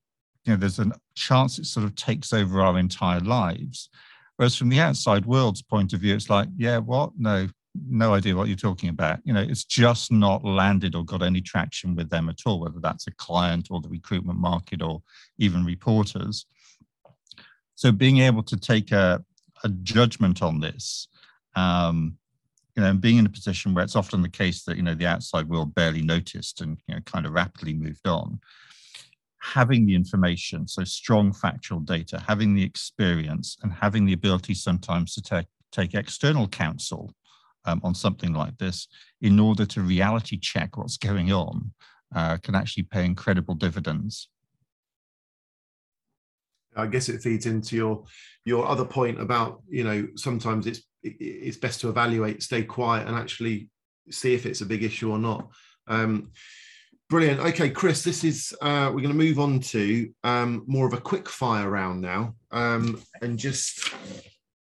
you 0.44 0.54
know, 0.54 0.58
there's 0.58 0.80
a 0.80 0.92
chance 1.16 1.58
it 1.58 1.68
sort 1.68 1.86
of 1.86 1.96
takes 1.96 2.34
over 2.34 2.62
our 2.62 2.78
entire 2.78 3.22
lives. 3.22 3.90
Whereas 4.42 4.56
from 4.56 4.70
the 4.70 4.80
outside 4.80 5.28
world's 5.28 5.62
point 5.62 5.94
of 5.94 6.00
view, 6.00 6.16
it's 6.16 6.28
like, 6.28 6.48
yeah, 6.58 6.80
what? 6.80 7.12
No, 7.16 7.48
no 7.88 8.16
idea 8.16 8.36
what 8.36 8.48
you're 8.48 8.58
talking 8.58 8.90
about. 8.90 9.20
You 9.24 9.34
know, 9.34 9.42
it's 9.42 9.64
just 9.64 10.12
not 10.12 10.44
landed 10.44 10.96
or 10.96 11.06
got 11.06 11.22
any 11.22 11.42
traction 11.42 11.96
with 11.96 12.10
them 12.10 12.28
at 12.28 12.40
all, 12.48 12.60
whether 12.60 12.80
that's 12.80 13.06
a 13.06 13.12
client 13.12 13.68
or 13.70 13.82
the 13.82 13.88
recruitment 13.88 14.40
market 14.40 14.82
or 14.82 15.04
even 15.38 15.64
reporters. 15.64 16.48
So 17.76 17.92
being 17.92 18.18
able 18.18 18.42
to 18.42 18.58
take 18.58 18.92
a, 18.92 19.24
a 19.64 19.70
judgment 19.70 20.42
on 20.42 20.60
this, 20.60 21.08
um, 21.56 22.18
you 22.76 22.82
know, 22.82 22.90
and 22.90 23.00
being 23.00 23.20
in 23.20 23.28
a 23.28 23.30
position 23.30 23.76
where 23.76 23.84
it's 23.84 23.96
often 23.96 24.24
the 24.24 24.28
case 24.28 24.64
that, 24.64 24.76
you 24.76 24.82
know, 24.82 24.96
the 24.96 25.06
outside 25.06 25.50
world 25.50 25.76
barely 25.76 26.02
noticed 26.02 26.62
and, 26.62 26.80
you 26.88 26.96
know, 26.96 27.02
kind 27.02 27.28
of 27.28 27.34
rapidly 27.34 27.76
moved 27.76 28.08
on, 28.08 28.40
having 29.42 29.86
the 29.86 29.96
information, 29.96 30.68
so 30.68 30.84
strong 30.84 31.34
factual 31.34 31.80
data, 31.80 32.24
having 32.28 32.54
the 32.54 32.64
experience 32.64 33.58
and 33.64 33.74
having 33.74 34.06
the 34.06 34.14
ability 34.14 34.54
sometimes 34.54 35.14
to 35.16 35.22
take, 35.22 35.48
take 35.72 35.94
external 35.94 36.48
counsel 36.48 37.14
um, 37.66 37.82
on 37.84 37.96
something 37.96 38.34
like 38.34 38.58
this 38.58 38.88
in 39.22 39.40
order 39.40 39.66
to 39.66 39.82
reality 39.82 40.38
check 40.38 40.78
what's 40.78 40.98
going 40.98 41.32
on 41.32 41.72
uh, 42.16 42.38
can 42.38 42.56
actually 42.56 42.84
pay 42.84 43.04
incredible 43.04 43.56
dividends. 43.56 44.30
I 46.76 46.88
guess 46.88 47.10
it 47.10 47.22
feeds 47.22 47.46
into 47.46 47.76
your 47.76 48.06
your 48.46 48.66
other 48.66 48.86
point 48.86 49.20
about 49.20 49.62
you 49.68 49.84
know 49.84 50.08
sometimes 50.16 50.68
it's 50.68 50.82
it's 51.04 51.58
best 51.58 51.82
to 51.82 51.90
evaluate, 51.90 52.44
stay 52.44 52.64
quiet, 52.64 53.08
and 53.08 53.18
actually 53.18 53.70
see 54.10 54.34
if 54.34 54.46
it's 54.46 54.62
a 54.62 54.66
big 54.66 54.84
issue 54.84 55.12
or 55.12 55.20
not. 55.20 55.50
Um, 55.88 56.32
brilliant. 57.12 57.42
Okay, 57.42 57.70
Chris, 57.70 58.04
this 58.04 58.24
is 58.24 58.56
uh, 58.62 58.86
we're 58.88 59.02
going 59.02 59.10
to 59.10 59.14
move 59.14 59.38
on 59.38 59.60
to 59.60 60.10
um, 60.24 60.64
more 60.66 60.88
of 60.88 60.94
a 60.94 61.02
quick 61.02 61.28
fire 61.28 61.70
round 61.70 62.00
now, 62.00 62.34
um, 62.52 63.02
and 63.22 63.38
just 63.38 63.94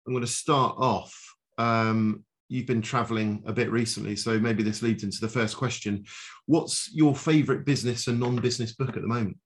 I'm 0.07 0.13
going 0.13 0.21
to 0.21 0.31
start 0.31 0.77
off. 0.79 1.19
Um, 1.57 2.23
you've 2.51 2.67
been 2.67 2.83
traveling 2.83 3.43
a 3.47 3.53
bit 3.53 3.73
recently, 3.73 4.15
so 4.15 4.39
maybe 4.39 4.63
this 4.63 4.83
leads 4.83 5.05
into 5.05 5.23
the 5.23 5.29
first 5.29 5.57
question. 5.57 6.05
What's 6.45 6.95
your 6.95 7.17
favourite 7.17 7.65
business 7.65 8.09
and 8.09 8.21
non-business 8.21 8.75
book 8.75 8.91
at 8.91 9.01
the 9.03 9.09
moment? 9.09 9.39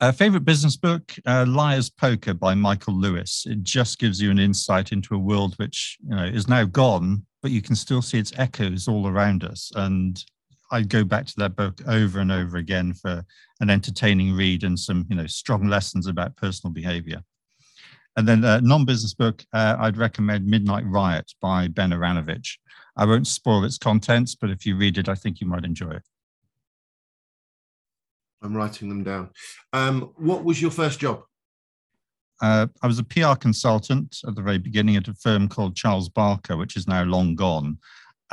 Uh, 0.00 0.12
favorite 0.12 0.44
business 0.44 0.76
book, 0.76 1.12
uh, 1.26 1.44
Liar's 1.48 1.90
Poker 1.90 2.34
by 2.34 2.54
Michael 2.54 2.94
Lewis. 2.94 3.46
It 3.48 3.64
just 3.64 3.98
gives 3.98 4.22
you 4.22 4.30
an 4.30 4.38
insight 4.38 4.92
into 4.92 5.16
a 5.16 5.18
world 5.18 5.54
which 5.56 5.98
you 6.08 6.14
know 6.14 6.24
is 6.24 6.46
now 6.46 6.66
gone, 6.66 7.26
but 7.42 7.50
you 7.50 7.62
can 7.62 7.74
still 7.74 8.00
see 8.00 8.20
its 8.20 8.32
echoes 8.38 8.86
all 8.86 9.08
around 9.08 9.42
us. 9.42 9.72
And 9.74 10.24
I 10.70 10.82
go 10.82 11.04
back 11.04 11.26
to 11.26 11.34
that 11.38 11.56
book 11.56 11.80
over 11.86 12.20
and 12.20 12.32
over 12.32 12.56
again 12.56 12.94
for 12.94 13.24
an 13.60 13.70
entertaining 13.70 14.34
read 14.34 14.64
and 14.64 14.78
some 14.78 15.06
you 15.08 15.16
know 15.16 15.26
strong 15.26 15.66
lessons 15.68 16.06
about 16.06 16.36
personal 16.36 16.72
behavior. 16.72 17.22
And 18.16 18.28
then 18.28 18.44
a 18.44 18.60
non-business 18.60 19.14
book, 19.14 19.42
uh, 19.52 19.76
I'd 19.78 19.96
recommend 19.96 20.46
Midnight 20.46 20.84
Riot 20.86 21.32
by 21.42 21.66
Ben 21.66 21.90
Aaronovitch. 21.90 22.58
I 22.96 23.06
won't 23.06 23.26
spoil 23.26 23.64
its 23.64 23.76
contents, 23.76 24.36
but 24.36 24.50
if 24.50 24.64
you 24.64 24.76
read 24.76 24.98
it, 24.98 25.08
I 25.08 25.16
think 25.16 25.40
you 25.40 25.48
might 25.48 25.64
enjoy 25.64 25.90
it. 25.90 26.02
I'm 28.40 28.56
writing 28.56 28.88
them 28.88 29.02
down. 29.02 29.30
Um, 29.72 30.12
what 30.16 30.44
was 30.44 30.62
your 30.62 30.70
first 30.70 31.00
job? 31.00 31.22
Uh, 32.42 32.66
I 32.82 32.86
was 32.86 32.98
a 32.98 33.04
PR 33.04 33.34
consultant 33.34 34.18
at 34.26 34.34
the 34.34 34.42
very 34.42 34.58
beginning 34.58 34.96
at 34.96 35.08
a 35.08 35.14
firm 35.14 35.48
called 35.48 35.76
Charles 35.76 36.08
Barker, 36.08 36.56
which 36.56 36.76
is 36.76 36.86
now 36.86 37.02
long 37.04 37.34
gone. 37.34 37.78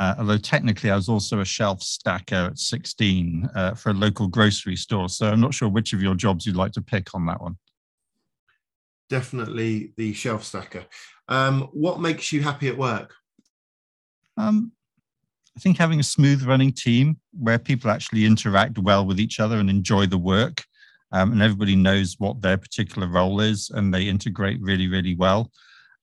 Uh, 0.02 0.16
although 0.18 0.36
technically, 0.36 0.90
I 0.90 0.96
was 0.96 1.08
also 1.08 1.38
a 1.38 1.44
shelf 1.44 1.80
stacker 1.80 2.46
at 2.50 2.58
16 2.58 3.48
uh, 3.54 3.74
for 3.74 3.90
a 3.90 3.94
local 3.94 4.26
grocery 4.26 4.74
store. 4.74 5.08
So 5.08 5.28
I'm 5.28 5.40
not 5.40 5.54
sure 5.54 5.68
which 5.68 5.92
of 5.92 6.02
your 6.02 6.16
jobs 6.16 6.44
you'd 6.44 6.56
like 6.56 6.72
to 6.72 6.82
pick 6.82 7.14
on 7.14 7.24
that 7.26 7.40
one. 7.40 7.56
Definitely 9.08 9.92
the 9.96 10.12
shelf 10.12 10.42
stacker. 10.42 10.86
Um, 11.28 11.68
what 11.72 12.00
makes 12.00 12.32
you 12.32 12.42
happy 12.42 12.66
at 12.66 12.76
work? 12.76 13.14
Um, 14.36 14.72
I 15.56 15.60
think 15.60 15.78
having 15.78 16.00
a 16.00 16.02
smooth 16.02 16.42
running 16.42 16.72
team 16.72 17.20
where 17.38 17.60
people 17.60 17.88
actually 17.88 18.24
interact 18.24 18.80
well 18.80 19.06
with 19.06 19.20
each 19.20 19.38
other 19.38 19.60
and 19.60 19.70
enjoy 19.70 20.06
the 20.06 20.18
work, 20.18 20.64
um, 21.12 21.30
and 21.30 21.40
everybody 21.40 21.76
knows 21.76 22.16
what 22.18 22.42
their 22.42 22.58
particular 22.58 23.06
role 23.06 23.40
is 23.40 23.70
and 23.70 23.94
they 23.94 24.08
integrate 24.08 24.60
really, 24.60 24.88
really 24.88 25.14
well. 25.14 25.52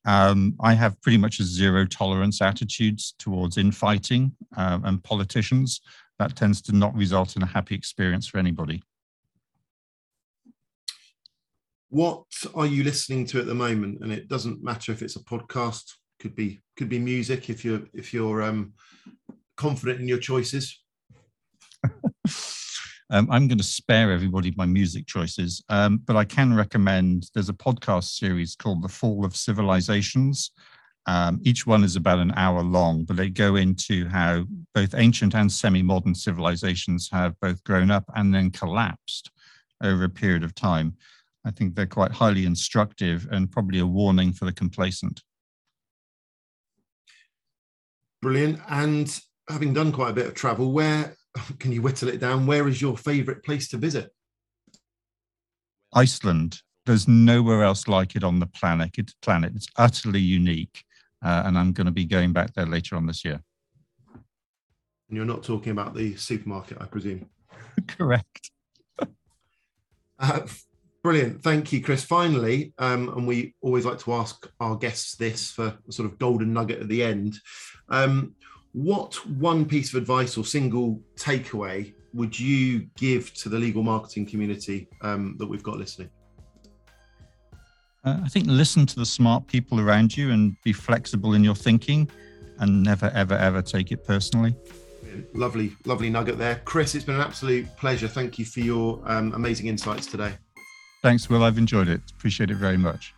Um, 0.06 0.56
I 0.62 0.74
have 0.74 1.00
pretty 1.02 1.18
much 1.18 1.40
a 1.40 1.44
zero 1.44 1.86
tolerance 1.86 2.42
attitudes 2.42 3.14
towards 3.20 3.58
infighting 3.58 4.36
um, 4.56 4.86
and 4.86 5.04
politicians. 5.04 5.82
That 6.20 6.36
tends 6.36 6.62
to 6.64 6.76
not 6.76 6.96
result 6.96 7.36
in 7.36 7.44
a 7.44 7.48
happy 7.48 7.76
experience 7.76 8.28
for 8.28 8.38
anybody. 8.38 8.82
What 11.90 12.26
are 12.56 12.68
you 12.68 12.84
listening 12.84 13.26
to 13.28 13.40
at 13.40 13.48
the 13.48 13.56
moment? 13.56 14.00
And 14.02 14.12
it 14.12 14.28
doesn't 14.28 14.64
matter 14.64 14.92
if 14.92 15.02
it's 15.02 15.16
a 15.16 15.24
podcast, 15.24 15.94
could 16.20 16.36
be 16.36 16.62
could 16.78 16.90
be 16.90 17.00
music 17.00 17.50
if 17.50 17.66
you're 17.66 17.82
if 17.94 18.14
you're 18.14 18.44
um, 18.44 18.74
confident 19.58 20.02
in 20.02 20.08
your 20.08 20.20
choices? 20.20 20.82
um, 23.10 23.28
I'm 23.32 23.48
going 23.48 23.58
to 23.58 23.64
spare 23.64 24.12
everybody 24.12 24.54
my 24.56 24.66
music 24.66 25.08
choices, 25.08 25.64
um, 25.70 26.02
but 26.06 26.16
I 26.16 26.26
can 26.26 26.54
recommend 26.56 27.30
there's 27.34 27.50
a 27.50 27.54
podcast 27.54 28.18
series 28.18 28.56
called 28.56 28.84
The 28.84 28.90
Fall 28.90 29.26
of 29.26 29.36
Civilizations. 29.36 30.52
Um, 31.08 31.40
each 31.44 31.66
one 31.66 31.84
is 31.84 31.96
about 31.96 32.20
an 32.20 32.34
hour 32.36 32.62
long, 32.62 33.06
but 33.06 33.16
they 33.16 33.30
go 33.30 33.56
into 33.56 34.08
how 34.08 34.46
both 34.76 34.94
ancient 34.94 35.34
and 35.34 35.52
semi 35.52 35.82
modern 35.82 36.14
civilizations 36.14 37.10
have 37.12 37.40
both 37.40 37.64
grown 37.64 37.90
up 37.90 38.06
and 38.16 38.34
then 38.34 38.52
collapsed 38.52 39.32
over 39.84 40.04
a 40.04 40.10
period 40.10 40.44
of 40.44 40.54
time. 40.54 40.96
I 41.46 41.52
think 41.52 41.74
they're 41.74 41.88
quite 41.88 42.12
highly 42.12 42.46
instructive 42.46 43.28
and 43.32 43.52
probably 43.52 43.80
a 43.80 43.88
warning 43.88 44.34
for 44.34 44.46
the 44.46 44.54
complacent. 44.54 45.24
Brilliant. 48.22 48.60
And 48.70 49.20
having 49.50 49.74
done 49.74 49.92
quite 49.92 50.10
a 50.12 50.14
bit 50.14 50.28
of 50.28 50.36
travel, 50.36 50.72
where 50.74 51.16
can 51.60 51.72
you 51.72 51.82
whittle 51.82 52.10
it 52.10 52.20
down? 52.20 52.48
Where 52.48 52.68
is 52.68 52.82
your 52.82 52.98
favourite 52.98 53.44
place 53.44 53.68
to 53.70 53.78
visit? 53.78 54.12
Iceland. 55.94 56.62
There's 56.86 57.08
nowhere 57.08 57.64
else 57.64 57.88
like 57.88 58.16
it 58.16 58.24
on 58.24 58.40
the 58.40 58.48
planet. 58.48 58.98
It's 58.98 59.14
planet. 59.22 59.54
It's 59.56 59.68
utterly 59.76 60.22
unique, 60.22 60.84
uh, 61.24 61.44
and 61.46 61.58
I'm 61.58 61.74
going 61.74 61.86
to 61.86 61.92
be 61.92 62.06
going 62.06 62.34
back 62.34 62.54
there 62.54 62.66
later 62.66 62.96
on 62.96 63.06
this 63.06 63.24
year. 63.24 63.42
And 64.16 65.16
you're 65.18 65.26
not 65.26 65.44
talking 65.44 65.72
about 65.72 65.96
the 65.96 66.16
supermarket, 66.16 66.78
I 66.80 66.86
presume. 66.86 67.30
Correct. 67.88 68.52
uh, 70.20 70.42
brilliant. 71.04 71.44
Thank 71.44 71.72
you, 71.74 71.82
Chris. 71.82 72.04
Finally, 72.04 72.74
um, 72.78 73.10
and 73.10 73.28
we 73.28 73.56
always 73.62 73.86
like 73.86 74.00
to 74.00 74.14
ask 74.14 74.48
our 74.60 74.76
guests 74.76 75.16
this 75.16 75.52
for 75.52 75.78
a 75.88 75.92
sort 75.92 76.10
of 76.10 76.18
golden 76.20 76.54
nugget 76.54 76.82
at 76.82 76.88
the 76.88 77.04
end. 77.04 77.36
Um, 77.90 78.36
what 78.74 79.16
one 79.28 79.66
piece 79.66 79.94
of 79.94 80.02
advice 80.02 80.38
or 80.38 80.46
single 80.46 81.02
takeaway 81.16 81.94
would 82.14 82.40
you 82.40 82.88
give 82.98 83.34
to 83.36 83.50
the 83.50 83.58
legal 83.58 83.84
marketing 83.84 84.26
community 84.26 84.88
um, 85.02 85.36
that 85.38 85.48
we've 85.48 85.64
got 85.64 85.78
listening? 85.78 86.10
Uh, 88.04 88.20
I 88.24 88.30
think 88.30 88.48
listen 88.48 88.86
to 88.86 88.96
the 88.96 89.06
smart 89.06 89.48
people 89.48 89.80
around 89.80 90.16
you 90.16 90.32
and 90.32 90.56
be 90.64 90.74
flexible 90.74 91.34
in 91.34 91.44
your 91.44 91.56
thinking 91.56 92.10
and 92.60 92.84
never, 92.84 93.12
ever, 93.14 93.36
ever 93.36 93.62
take 93.62 93.92
it 93.92 94.04
personally. 94.06 94.56
Lovely, 95.34 95.74
lovely 95.86 96.10
nugget 96.10 96.38
there. 96.38 96.62
Chris, 96.66 96.96
it's 96.96 97.04
been 97.04 97.16
an 97.16 97.22
absolute 97.22 97.68
pleasure. 97.78 98.08
Thank 98.08 98.40
you 98.40 98.46
for 98.46 98.60
your 98.60 99.02
um, 99.06 99.34
amazing 99.34 99.68
insights 99.68 100.06
today. 100.06 100.34
Thanks, 101.02 101.30
Will. 101.30 101.44
I've 101.44 101.58
enjoyed 101.58 101.88
it. 101.88 102.02
Appreciate 102.12 102.52
it 102.52 102.56
very 102.56 102.78
much. 102.78 103.14